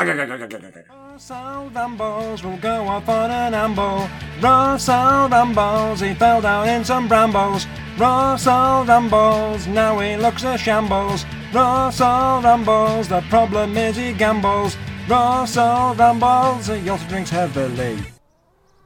Russell 0.00 1.68
Rumbles 1.74 2.42
will 2.42 2.56
go 2.56 2.88
off 2.88 3.06
on 3.06 3.30
an 3.30 3.52
amble. 3.52 4.08
Russell 4.40 5.28
Rumbles, 5.28 6.00
he 6.00 6.14
fell 6.14 6.40
down 6.40 6.70
in 6.70 6.82
some 6.82 7.06
brambles. 7.06 7.66
Russell 7.98 8.86
Rumbles, 8.86 9.66
now 9.66 9.98
he 9.98 10.16
looks 10.16 10.42
a 10.44 10.56
shambles. 10.56 11.26
Russell 11.52 12.40
Rumbles, 12.40 13.08
the 13.08 13.20
problem 13.28 13.76
is 13.76 13.96
he 13.96 14.14
gambles. 14.14 14.74
Russell 15.06 15.94
Rumbles, 15.94 16.68
he 16.68 16.88
also 16.88 17.06
drinks 17.08 17.28
heavily. 17.28 17.98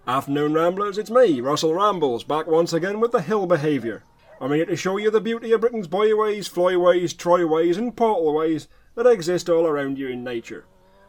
Afternoon 0.09 0.55
Ramblers, 0.55 0.99
it's 0.99 1.11
me, 1.11 1.41
Russell 1.41 1.75
Rambles, 1.75 2.25
back 2.25 2.49
once 2.49 2.73
again 2.73 2.99
with 2.99 3.13
the 3.13 3.23
hill 3.23 3.47
behaviour. 3.47 4.03
I'm 4.41 4.53
here 4.53 4.67
to 4.67 4.75
show 4.75 4.97
you 4.97 5.13
the 5.13 5.21
beauty 5.21 5.53
of 5.53 5.61
Britain's 5.61 5.87
boyways, 5.87 6.49
flyways, 6.49 7.17
troyways, 7.17 7.77
and 7.77 7.95
portalways 7.95 8.67
that 8.97 9.07
exist 9.07 9.49
all 9.49 9.65
around 9.65 9.97
you 9.97 10.09
in 10.09 10.25
nature. 10.25 10.65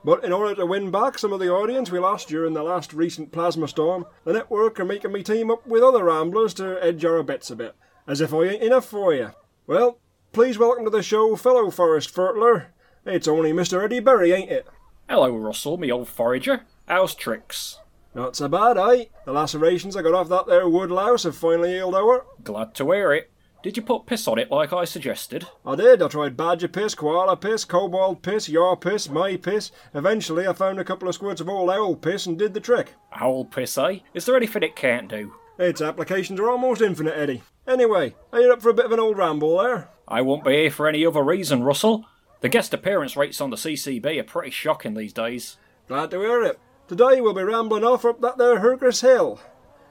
But 0.06 0.24
in 0.24 0.32
order 0.32 0.54
to 0.54 0.68
win 0.68 0.91
back 0.91 1.18
some 1.18 1.34
of 1.34 1.39
the 1.39 1.50
audience 1.50 1.89
we 1.89 1.98
lost 1.98 2.28
during 2.28 2.54
the 2.54 2.62
last 2.62 2.94
recent 2.94 3.32
plasma 3.32 3.68
storm, 3.68 4.06
the 4.24 4.34
network 4.34 4.80
are 4.80 4.86
making 4.86 5.12
me 5.12 5.24
team 5.24 5.50
up 5.50 5.65
with 5.65 5.82
other 5.82 6.04
ramblers 6.04 6.54
to 6.56 6.78
edge 6.80 7.04
our 7.04 7.24
bets 7.24 7.50
a 7.50 7.56
bit, 7.56 7.76
as 8.06 8.22
if 8.22 8.32
I 8.32 8.44
ain't 8.44 8.62
enough 8.62 8.86
for 8.86 9.15
you. 9.15 9.32
Well, 9.65 9.98
please 10.32 10.60
welcome 10.60 10.84
to 10.84 10.91
the 10.91 11.02
show, 11.02 11.36
fellow 11.36 11.72
forest 11.72 12.13
furtler. 12.13 12.68
It's 13.04 13.28
only 13.28 13.52
Mr. 13.52 13.84
Eddie 13.84 14.00
Berry, 14.00 14.32
ain't 14.32 14.52
it? 14.52 14.68
Hello, 15.10 15.36
Russell, 15.36 15.78
me 15.78 15.91
old 15.91 16.08
forager. 16.08 16.62
How's 16.88 17.15
tricks? 17.15 17.80
Not 18.13 18.36
so 18.36 18.48
bad, 18.48 18.78
eh? 18.78 19.06
The 19.26 19.32
lacerations 19.32 19.98
I 19.98 20.04
got 20.04 20.13
off 20.13 20.30
that 20.30 20.46
there 20.46 20.70
wood 20.70 20.91
louse 20.91 21.24
have 21.24 21.36
finally 21.36 21.74
healed 21.74 21.96
over. 21.96 22.28
Glad 22.44 22.76
to 22.76 22.91
hear 22.91 23.12
it. 23.12 23.32
Did 23.65 23.78
you 23.78 23.82
put 23.82 24.06
piss 24.06 24.28
on 24.28 24.38
it 24.38 24.51
like 24.51 24.73
I 24.73 24.86
suggested? 24.86 25.47
I 25.65 25.75
did. 25.75 25.99
I 25.99 26.08
tried 26.08 26.38
badger 26.38 26.67
piss, 26.67 26.93
koala 26.93 27.36
piss, 27.36 27.65
kobold 27.65 28.21
piss, 28.21 28.47
your 28.47 28.78
piss, 28.78 29.10
my 29.10 29.38
piss. 29.38 29.71
Eventually, 29.95 30.47
I 30.47 30.54
found 30.54 30.80
a 30.80 30.84
couple 30.84 31.10
of 31.10 31.15
squirts 31.15 31.41
of 31.41 31.49
old 31.49 31.71
owl 31.71 31.95
piss 31.95 32.28
and 32.28 32.38
did 32.38 32.54
the 32.54 32.60
trick. 32.60 32.93
Owl 33.13 33.45
piss, 33.45 33.75
eh? 33.80 34.01
Is 34.13 34.28
there 34.28 34.36
anything 34.38 34.62
it 34.62 34.75
can't 34.75 35.10
do? 35.10 35.34
Its 35.58 35.82
applications 35.82 36.39
are 36.39 36.47
almost 36.47 36.84
infinite, 36.84 37.17
Eddie. 37.17 37.41
Anyway, 37.67 38.13
are 38.32 38.39
you 38.39 38.54
up 38.54 38.62
for 38.62 38.69
a 38.69 38.73
bit 38.75 38.86
of 38.86 38.91
an 38.91 38.99
old 38.99 39.17
ramble 39.17 39.58
there? 39.58 39.89
I 40.08 40.21
won't 40.21 40.43
be 40.43 40.51
here 40.51 40.69
for 40.69 40.88
any 40.88 41.04
other 41.04 41.23
reason, 41.23 41.63
Russell. 41.63 42.06
The 42.41 42.49
guest 42.49 42.71
appearance 42.71 43.17
rates 43.17 43.41
on 43.41 43.49
the 43.49 43.58
CCB 43.58 44.19
are 44.19 44.23
pretty 44.25 44.51
shocking 44.51 44.93
these 44.93 45.12
days. 45.12 45.58
Glad 45.88 46.12
to 46.12 46.19
hear 46.19 46.43
it. 46.43 46.60
Today 46.88 47.19
we'll 47.19 47.34
be 47.34 47.41
rambling 47.41 47.84
off 47.84 48.06
up 48.06 48.21
that 48.21 48.38
there 48.38 48.60
Hercus 48.60 49.01
Hill. 49.01 49.39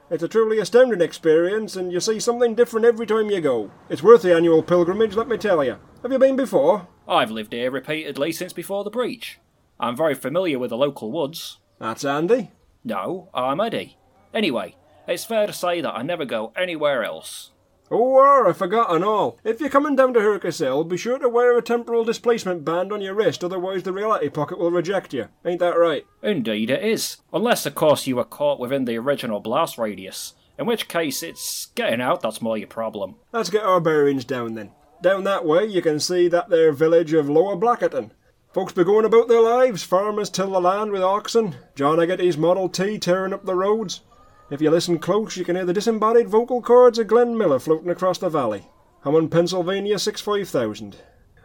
It's 0.09 0.21
a 0.21 0.27
truly 0.27 0.59
astounding 0.59 1.01
experience, 1.01 1.75
and 1.75 1.91
you 1.91 1.99
see 1.99 2.19
something 2.19 2.53
different 2.53 2.85
every 2.85 3.07
time 3.07 3.31
you 3.31 3.41
go. 3.41 3.71
It's 3.89 4.03
worth 4.03 4.21
the 4.21 4.35
annual 4.35 4.61
pilgrimage, 4.61 5.15
let 5.15 5.27
me 5.27 5.35
tell 5.37 5.63
you. 5.63 5.77
Have 6.03 6.11
you 6.11 6.19
been 6.19 6.35
before? 6.35 6.87
I've 7.07 7.31
lived 7.31 7.53
here 7.53 7.71
repeatedly 7.71 8.31
since 8.31 8.53
before 8.53 8.83
the 8.83 8.91
breach. 8.91 9.39
I'm 9.79 9.97
very 9.97 10.13
familiar 10.13 10.59
with 10.59 10.69
the 10.69 10.77
local 10.77 11.11
woods. 11.11 11.57
That's 11.79 12.05
Andy. 12.05 12.51
No, 12.83 13.29
I'm 13.33 13.59
Eddie. 13.59 13.97
Anyway, 14.31 14.75
it's 15.07 15.25
fair 15.25 15.47
to 15.47 15.53
say 15.53 15.81
that 15.81 15.95
I 15.95 16.03
never 16.03 16.23
go 16.23 16.53
anywhere 16.55 17.03
else. 17.03 17.51
Oh, 17.91 18.47
I 18.47 18.53
forgot 18.53 18.93
and 18.93 19.03
all. 19.03 19.37
If 19.43 19.59
you're 19.59 19.69
coming 19.69 19.95
down 19.95 20.13
to 20.13 20.19
Hercus 20.19 20.59
Hill, 20.59 20.83
be 20.83 20.97
sure 20.97 21.19
to 21.19 21.29
wear 21.29 21.57
a 21.57 21.61
temporal 21.61 22.03
displacement 22.03 22.65
band 22.65 22.91
on 22.91 23.01
your 23.01 23.13
wrist, 23.13 23.43
otherwise 23.43 23.83
the 23.83 23.93
reality 23.93 24.29
pocket 24.29 24.57
will 24.57 24.71
reject 24.71 25.13
you. 25.13 25.27
Ain't 25.45 25.59
that 25.59 25.77
right? 25.77 26.05
Indeed 26.23 26.69
it 26.71 26.83
is. 26.83 27.17
Unless, 27.31 27.65
of 27.65 27.75
course, 27.75 28.07
you 28.07 28.15
were 28.15 28.23
caught 28.23 28.59
within 28.59 28.85
the 28.85 28.97
original 28.97 29.39
blast 29.39 29.77
radius. 29.77 30.33
In 30.57 30.65
which 30.65 30.87
case, 30.87 31.21
it's 31.21 31.67
getting 31.75 32.01
out 32.01 32.21
that's 32.21 32.41
more 32.41 32.57
your 32.57 32.67
problem. 32.67 33.15
Let's 33.31 33.49
get 33.49 33.63
our 33.63 33.81
bearings 33.81 34.25
down 34.25 34.55
then. 34.55 34.71
Down 35.01 35.23
that 35.25 35.45
way 35.45 35.65
you 35.65 35.81
can 35.81 35.99
see 35.99 36.27
that 36.29 36.49
there 36.49 36.71
village 36.71 37.13
of 37.13 37.29
Lower 37.29 37.55
Blackerton. 37.55 38.11
Folks 38.53 38.71
be 38.71 38.85
going 38.85 39.05
about 39.05 39.27
their 39.27 39.41
lives, 39.41 39.83
farmers 39.83 40.29
till 40.29 40.49
the 40.49 40.61
land 40.61 40.91
with 40.91 41.03
oxen, 41.03 41.55
John 41.75 41.99
Haggerty's 41.99 42.37
Model 42.37 42.69
T 42.69 42.97
tearing 42.97 43.33
up 43.33 43.45
the 43.45 43.53
roads. 43.53 44.01
If 44.51 44.61
you 44.61 44.69
listen 44.69 44.99
close, 44.99 45.37
you 45.37 45.43
can 45.43 45.55
hear 45.55 45.65
the 45.65 45.73
disembodied 45.73 46.29
vocal 46.29 46.61
cords 46.61 46.99
of 46.99 47.07
Glenn 47.07 47.37
Miller 47.37 47.57
floating 47.59 47.89
across 47.89 48.19
the 48.19 48.29
valley, 48.29 48.67
humming 49.01 49.29
Pennsylvania 49.29 49.97
65000. 49.97 50.97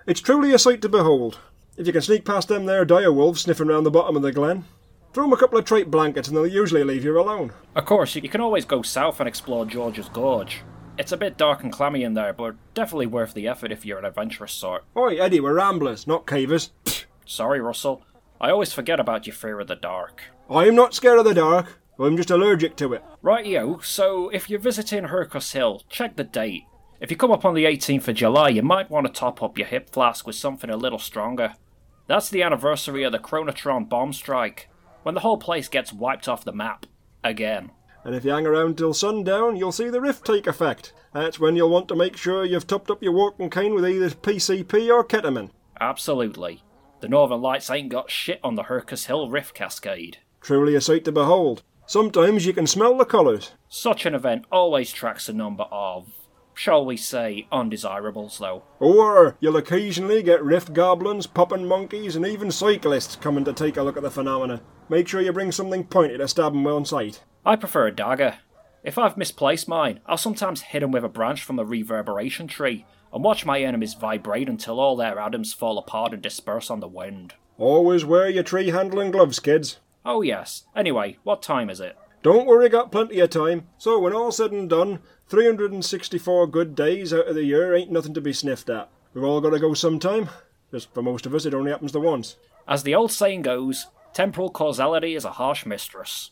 It's 0.06 0.20
truly 0.20 0.52
a 0.52 0.58
sight 0.58 0.82
to 0.82 0.88
behold, 0.88 1.38
if 1.76 1.86
you 1.86 1.92
can 1.92 2.02
sneak 2.02 2.24
past 2.26 2.48
them 2.48 2.66
there 2.66 2.84
dire 2.84 3.12
wolves 3.12 3.40
sniffing 3.42 3.68
round 3.68 3.86
the 3.86 3.90
bottom 3.90 4.16
of 4.16 4.22
the 4.22 4.32
glen. 4.32 4.64
throw 5.12 5.24
them 5.24 5.32
a 5.32 5.36
couple 5.36 5.58
of 5.58 5.64
tripe 5.64 5.86
blankets 5.86 6.28
and 6.28 6.36
they'll 6.36 6.46
usually 6.46 6.84
leave 6.84 7.04
you 7.04 7.18
alone. 7.18 7.52
Of 7.74 7.84
course, 7.86 8.14
you 8.14 8.28
can 8.28 8.40
always 8.40 8.64
go 8.64 8.82
south 8.82 9.18
and 9.18 9.28
explore 9.28 9.64
George's 9.64 10.08
Gorge. 10.10 10.60
It's 10.98 11.12
a 11.12 11.16
bit 11.16 11.38
dark 11.38 11.62
and 11.62 11.72
clammy 11.72 12.02
in 12.04 12.14
there, 12.14 12.34
but 12.34 12.56
definitely 12.74 13.06
worth 13.06 13.32
the 13.32 13.48
effort 13.48 13.72
if 13.72 13.86
you're 13.86 13.98
an 13.98 14.04
adventurous 14.04 14.52
sort. 14.52 14.84
Oi, 14.96 15.16
Eddie, 15.16 15.40
we're 15.40 15.54
ramblers, 15.54 16.06
not 16.06 16.26
cavers. 16.26 16.70
Sorry, 17.24 17.60
Russell. 17.60 18.02
I 18.40 18.50
always 18.50 18.72
forget 18.72 19.00
about 19.00 19.26
your 19.26 19.34
fear 19.34 19.58
of 19.60 19.68
the 19.68 19.76
dark. 19.76 20.22
I'm 20.50 20.74
not 20.74 20.94
scared 20.94 21.18
of 21.18 21.24
the 21.24 21.34
dark. 21.34 21.79
I'm 22.00 22.16
just 22.16 22.30
allergic 22.30 22.76
to 22.76 22.94
it. 22.94 23.04
Rightio, 23.22 23.84
so 23.84 24.30
if 24.30 24.48
you're 24.48 24.58
visiting 24.58 25.04
Hercus 25.04 25.52
Hill, 25.52 25.82
check 25.90 26.16
the 26.16 26.24
date. 26.24 26.64
If 26.98 27.10
you 27.10 27.16
come 27.16 27.30
up 27.30 27.44
on 27.44 27.54
the 27.54 27.66
18th 27.66 28.08
of 28.08 28.16
July, 28.16 28.48
you 28.48 28.62
might 28.62 28.90
want 28.90 29.06
to 29.06 29.12
top 29.12 29.42
up 29.42 29.58
your 29.58 29.66
hip 29.66 29.90
flask 29.90 30.26
with 30.26 30.36
something 30.36 30.70
a 30.70 30.76
little 30.76 30.98
stronger. 30.98 31.54
That's 32.06 32.30
the 32.30 32.42
anniversary 32.42 33.04
of 33.04 33.12
the 33.12 33.18
Chronotron 33.18 33.88
bomb 33.88 34.12
strike, 34.12 34.68
when 35.02 35.14
the 35.14 35.20
whole 35.20 35.38
place 35.38 35.68
gets 35.68 35.92
wiped 35.92 36.26
off 36.26 36.44
the 36.44 36.52
map. 36.52 36.86
Again. 37.22 37.70
And 38.02 38.14
if 38.14 38.24
you 38.24 38.30
hang 38.30 38.46
around 38.46 38.78
till 38.78 38.94
sundown, 38.94 39.56
you'll 39.56 39.72
see 39.72 39.90
the 39.90 40.00
rift 40.00 40.24
take 40.24 40.46
effect. 40.46 40.94
That's 41.12 41.38
when 41.38 41.54
you'll 41.54 41.68
want 41.68 41.88
to 41.88 41.96
make 41.96 42.16
sure 42.16 42.44
you've 42.44 42.66
topped 42.66 42.90
up 42.90 43.02
your 43.02 43.12
walking 43.12 43.50
cane 43.50 43.74
with 43.74 43.86
either 43.86 44.10
PCP 44.10 44.90
or 44.90 45.04
ketamine. 45.04 45.50
Absolutely. 45.80 46.62
The 47.00 47.08
Northern 47.08 47.42
Lights 47.42 47.70
ain't 47.70 47.90
got 47.90 48.10
shit 48.10 48.40
on 48.42 48.54
the 48.54 48.64
Hercus 48.64 49.06
Hill 49.06 49.28
Rift 49.28 49.54
Cascade. 49.54 50.18
Truly 50.40 50.74
a 50.74 50.80
sight 50.80 51.04
to 51.04 51.12
behold. 51.12 51.62
Sometimes 51.90 52.46
you 52.46 52.53
can 52.53 52.68
smell 52.68 52.96
the 52.96 53.05
colours. 53.05 53.50
Such 53.68 54.07
an 54.07 54.14
event 54.14 54.44
always 54.53 54.92
tracks 54.92 55.29
a 55.29 55.33
number 55.33 55.64
of, 55.72 56.07
shall 56.55 56.87
we 56.87 56.96
say, 56.96 57.48
undesirables, 57.50 58.38
though. 58.38 58.62
Or 58.79 59.37
you'll 59.40 59.57
occasionally 59.57 60.22
get 60.22 60.40
rift 60.40 60.72
goblins, 60.72 61.26
popping 61.26 61.66
monkeys, 61.66 62.14
and 62.14 62.24
even 62.24 62.53
cyclists 62.53 63.16
coming 63.16 63.44
to 63.44 63.53
take 63.53 63.76
a 63.76 63.83
look 63.83 63.96
at 63.96 64.05
the 64.05 64.11
phenomena. 64.12 64.62
Make 64.88 65.09
sure 65.09 65.20
you 65.20 65.33
bring 65.33 65.50
something 65.50 65.83
pointy 65.83 66.16
to 66.16 66.29
stab 66.29 66.53
'em 66.53 66.62
well 66.62 66.76
on 66.76 66.85
sight. 66.85 67.24
I 67.44 67.57
prefer 67.57 67.88
a 67.88 67.92
dagger. 67.92 68.38
If 68.85 68.96
I've 68.96 69.16
misplaced 69.16 69.66
mine, 69.66 69.98
I'll 70.07 70.16
sometimes 70.16 70.61
hit 70.61 70.85
'em 70.85 70.92
with 70.92 71.03
a 71.03 71.09
branch 71.09 71.42
from 71.42 71.59
a 71.59 71.64
reverberation 71.64 72.46
tree 72.46 72.87
and 73.12 73.24
watch 73.24 73.44
my 73.44 73.62
enemies 73.62 73.94
vibrate 73.94 74.48
until 74.48 74.79
all 74.79 74.94
their 74.94 75.18
atoms 75.18 75.53
fall 75.53 75.76
apart 75.76 76.12
and 76.12 76.22
disperse 76.22 76.70
on 76.70 76.79
the 76.79 76.87
wind. 76.87 77.35
Always 77.59 78.05
wear 78.05 78.29
your 78.29 78.44
tree 78.44 78.68
handling 78.68 79.11
gloves, 79.11 79.40
kids. 79.40 79.81
Oh, 80.04 80.22
yes. 80.22 80.64
Anyway, 80.74 81.18
what 81.24 81.42
time 81.42 81.68
is 81.68 81.80
it? 81.80 81.96
Don't 82.22 82.46
worry, 82.46 82.68
got 82.68 82.92
plenty 82.92 83.18
of 83.20 83.30
time. 83.30 83.68
So, 83.78 83.98
when 83.98 84.12
all's 84.12 84.36
said 84.36 84.52
and 84.52 84.68
done, 84.68 85.00
364 85.28 86.46
good 86.48 86.74
days 86.74 87.12
out 87.12 87.28
of 87.28 87.34
the 87.34 87.44
year 87.44 87.74
ain't 87.74 87.90
nothing 87.92 88.14
to 88.14 88.20
be 88.20 88.32
sniffed 88.32 88.68
at. 88.70 88.88
We've 89.14 89.24
all 89.24 89.40
got 89.40 89.50
to 89.50 89.58
go 89.58 89.74
sometime. 89.74 90.28
Just 90.70 90.92
for 90.94 91.02
most 91.02 91.26
of 91.26 91.34
us, 91.34 91.46
it 91.46 91.54
only 91.54 91.70
happens 91.70 91.92
the 91.92 92.00
once. 92.00 92.36
As 92.68 92.82
the 92.82 92.94
old 92.94 93.12
saying 93.12 93.42
goes, 93.42 93.86
temporal 94.12 94.50
causality 94.50 95.14
is 95.14 95.24
a 95.24 95.32
harsh 95.32 95.66
mistress. 95.66 96.30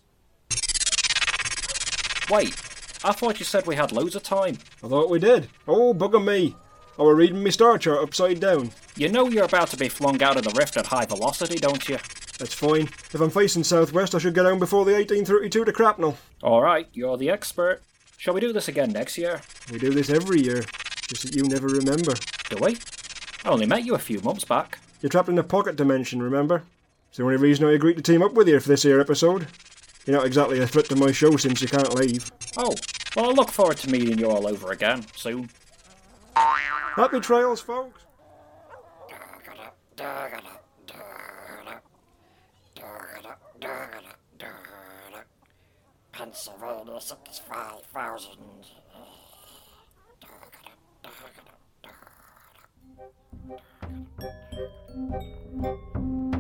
Wait, 2.30 2.54
I 3.02 3.12
thought 3.12 3.38
you 3.38 3.44
said 3.44 3.66
we 3.66 3.76
had 3.76 3.92
loads 3.92 4.14
of 4.14 4.22
time. 4.22 4.58
I 4.84 4.88
thought 4.88 5.10
we 5.10 5.18
did. 5.18 5.48
Oh, 5.66 5.94
bugger 5.94 6.22
me. 6.22 6.54
I 6.98 7.02
were 7.02 7.14
reading 7.14 7.42
my 7.42 7.50
star 7.50 7.78
chart 7.78 8.02
upside 8.02 8.40
down. 8.40 8.72
You 8.96 9.08
know 9.08 9.28
you're 9.28 9.44
about 9.44 9.68
to 9.68 9.76
be 9.76 9.88
flung 9.88 10.22
out 10.22 10.36
of 10.36 10.44
the 10.44 10.54
rift 10.58 10.76
at 10.76 10.86
high 10.86 11.06
velocity, 11.06 11.56
don't 11.56 11.88
you? 11.88 11.98
That's 12.38 12.54
fine. 12.54 12.82
If 12.82 13.20
I'm 13.20 13.30
facing 13.30 13.64
southwest, 13.64 14.14
I 14.14 14.18
should 14.18 14.34
get 14.34 14.44
down 14.44 14.58
before 14.58 14.84
the 14.84 14.92
1832 14.92 15.64
to 15.64 15.72
Crapnel. 15.72 16.16
Alright, 16.42 16.88
you're 16.92 17.16
the 17.16 17.30
expert. 17.30 17.82
Shall 18.16 18.34
we 18.34 18.40
do 18.40 18.52
this 18.52 18.68
again 18.68 18.92
next 18.92 19.18
year? 19.18 19.40
We 19.72 19.78
do 19.78 19.90
this 19.90 20.10
every 20.10 20.40
year, 20.40 20.64
just 21.08 21.24
that 21.24 21.34
you 21.34 21.44
never 21.44 21.66
remember. 21.66 22.14
Do 22.48 22.56
we? 22.60 22.78
I 23.44 23.48
only 23.48 23.66
met 23.66 23.84
you 23.84 23.94
a 23.94 23.98
few 23.98 24.20
months 24.20 24.44
back. 24.44 24.78
You're 25.00 25.10
trapped 25.10 25.28
in 25.28 25.38
a 25.38 25.44
pocket 25.44 25.76
dimension, 25.76 26.22
remember? 26.22 26.62
It's 27.08 27.18
the 27.18 27.24
only 27.24 27.36
reason 27.36 27.66
I 27.66 27.72
agreed 27.72 27.96
to 27.96 28.02
team 28.02 28.22
up 28.22 28.34
with 28.34 28.48
you 28.48 28.58
for 28.60 28.68
this 28.68 28.82
here 28.82 29.00
episode. 29.00 29.48
You're 30.06 30.16
not 30.16 30.26
exactly 30.26 30.60
a 30.60 30.66
threat 30.66 30.86
to 30.86 30.96
my 30.96 31.12
show 31.12 31.36
since 31.36 31.60
you 31.60 31.68
can't 31.68 31.94
leave. 31.94 32.30
Oh, 32.56 32.74
well, 33.16 33.30
I 33.30 33.32
look 33.32 33.50
forward 33.50 33.76
to 33.78 33.90
meeting 33.90 34.18
you 34.18 34.30
all 34.30 34.46
over 34.46 34.72
again 34.72 35.04
soon. 35.16 35.50
Happy 36.34 37.20
trails, 37.20 37.60
folks! 37.60 38.02
Pennsylvania 46.28 47.00
65,000. 47.00 48.36
You 55.62 56.37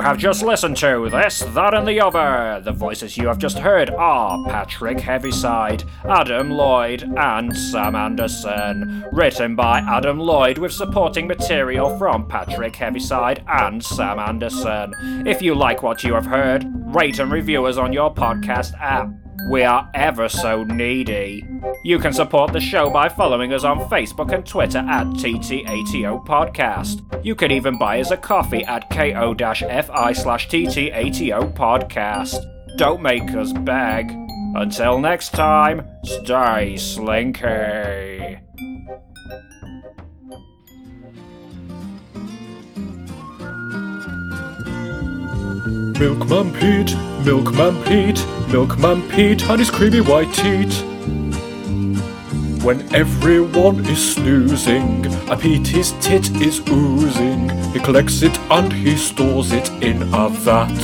have 0.00 0.18
just 0.18 0.42
listened 0.42 0.76
to 0.78 1.08
This, 1.10 1.40
That, 1.40 1.72
and 1.72 1.88
the 1.88 2.00
Other. 2.00 2.60
The 2.62 2.72
voices 2.72 3.16
you 3.16 3.28
have 3.28 3.38
just 3.38 3.58
heard 3.58 3.88
are 3.90 4.44
Patrick 4.44 5.00
Heaviside, 5.00 5.84
Adam 6.04 6.50
Lloyd, 6.50 7.02
and 7.16 7.56
Sam 7.56 7.94
Anderson. 7.94 9.06
Written 9.12 9.56
by 9.56 9.78
Adam 9.78 10.18
Lloyd 10.18 10.58
with 10.58 10.72
supporting 10.72 11.26
material 11.26 11.96
from 11.96 12.28
Patrick 12.28 12.76
Heaviside 12.76 13.44
and 13.48 13.82
Sam 13.82 14.18
Anderson. 14.18 14.92
If 15.26 15.40
you 15.40 15.54
like 15.54 15.82
what 15.82 16.04
you 16.04 16.12
have 16.14 16.26
heard, 16.26 16.64
rate 16.94 17.18
and 17.18 17.32
review 17.32 17.64
us 17.64 17.78
on 17.78 17.94
your 17.94 18.12
podcast 18.14 18.78
app. 18.78 19.21
We 19.48 19.64
are 19.64 19.90
ever 19.94 20.28
so 20.28 20.64
needy. 20.64 21.44
You 21.84 21.98
can 21.98 22.12
support 22.12 22.52
the 22.52 22.60
show 22.60 22.90
by 22.90 23.08
following 23.08 23.52
us 23.52 23.64
on 23.64 23.80
Facebook 23.90 24.32
and 24.32 24.46
Twitter 24.46 24.78
at 24.78 25.06
TT80 25.08 26.24
Podcast. 26.24 27.24
You 27.24 27.34
can 27.34 27.50
even 27.50 27.78
buy 27.78 28.00
us 28.00 28.10
a 28.10 28.16
coffee 28.16 28.64
at 28.64 28.88
ko-fi 28.90 30.12
slash 30.12 30.48
TT80 30.48 31.54
Podcast. 31.54 32.36
Don't 32.76 33.02
make 33.02 33.30
us 33.34 33.52
beg. 33.52 34.10
Until 34.54 34.98
next 34.98 35.30
time, 35.30 35.86
stay 36.04 36.76
slinky. 36.76 38.38
Milkman 45.72 46.52
Pete, 46.52 46.94
Milkman 47.24 47.82
Pete, 47.84 48.26
Milkman 48.48 49.08
Pete 49.08 49.42
and 49.48 49.58
his 49.58 49.70
creamy 49.70 50.00
white 50.00 50.32
teeth. 50.34 50.82
When 52.62 52.94
everyone 52.94 53.84
is 53.86 54.14
snoozing, 54.14 55.06
a 55.30 55.36
Petey's 55.36 55.92
tit 56.00 56.30
is 56.42 56.60
oozing. 56.68 57.48
He 57.72 57.80
collects 57.80 58.22
it 58.22 58.38
and 58.50 58.72
he 58.72 58.96
stores 58.96 59.52
it 59.52 59.70
in 59.82 60.02
a 60.14 60.28
vat. 60.28 60.78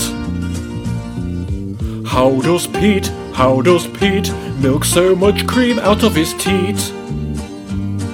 How 2.07 2.40
does 2.40 2.66
Pete, 2.66 3.09
how 3.35 3.61
does 3.61 3.87
Pete 3.87 4.33
milk 4.59 4.85
so 4.85 5.14
much 5.14 5.46
cream 5.46 5.79
out 5.81 6.03
of 6.03 6.14
his 6.14 6.33
teat? 6.35 6.92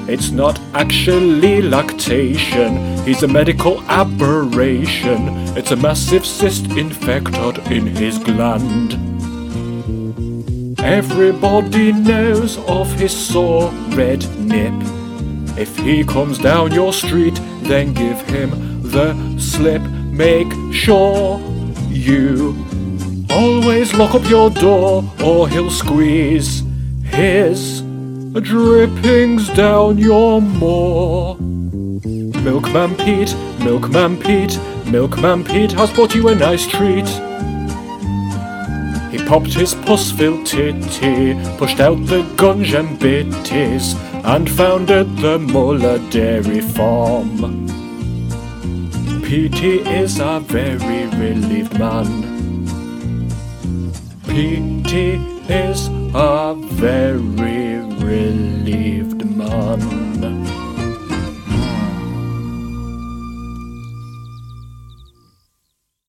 It's 0.09 0.31
not 0.31 0.61
actually 0.75 1.63
lactation, 1.63 2.94
he's 3.05 3.23
a 3.23 3.29
medical 3.29 3.83
aberration. 3.83 5.29
It's 5.57 5.71
a 5.71 5.77
massive 5.77 6.25
cyst 6.27 6.67
infected 6.73 7.59
in 7.71 7.87
his 7.87 8.19
gland. 8.19 8.95
Everybody 10.81 11.93
knows 11.93 12.59
of 12.69 12.93
his 12.95 13.13
sore 13.13 13.71
red 13.91 14.29
nip. 14.39 14.75
If 15.57 15.77
he 15.79 16.05
comes 16.05 16.39
down 16.39 16.73
your 16.73 16.93
street, 16.93 17.41
then 17.63 17.95
give 17.95 18.21
him 18.23 18.51
the 18.83 19.15
slip. 19.39 19.83
Make 19.83 20.53
sure 20.73 21.41
you 21.89 22.57
always 23.31 23.95
lock 23.95 24.15
up 24.15 24.29
your 24.29 24.51
door, 24.51 25.05
or 25.23 25.49
he'll 25.49 25.71
squeeze 25.71 26.63
his 27.05 27.83
drippings 28.41 29.49
down 29.51 29.99
your 29.99 30.43
maw. 30.43 31.34
Milkman 32.45 32.95
Pete, 32.97 33.35
Milkman 33.61 34.19
Pete, 34.19 34.59
Milkman 34.85 35.45
Pete 35.45 35.73
has 35.73 35.91
brought 35.91 36.15
you 36.15 36.29
a 36.29 36.35
nice 36.35 36.67
treat. 36.67 37.09
He 39.11 39.19
popped 39.27 39.55
his 39.55 39.75
pus-filled 39.75 40.45
titty, 40.45 41.35
pushed 41.57 41.81
out 41.81 41.97
the 42.05 42.23
gunge 42.37 42.75
and 42.79 42.99
bitties, 43.01 43.95
and 44.25 44.51
founded 44.51 45.17
the 45.17 45.39
Muller 45.39 45.99
Dairy 46.11 46.61
Farm. 46.61 47.67
Petey 49.23 49.79
is 49.79 50.21
a 50.21 50.41
very 50.41 51.07
relieved 51.17 51.79
man. 51.79 53.31
Petey 54.29 55.15
is 55.49 55.89
a 56.15 56.55
very 56.55 57.79
relieved 58.05 59.25
man. 59.25 60.54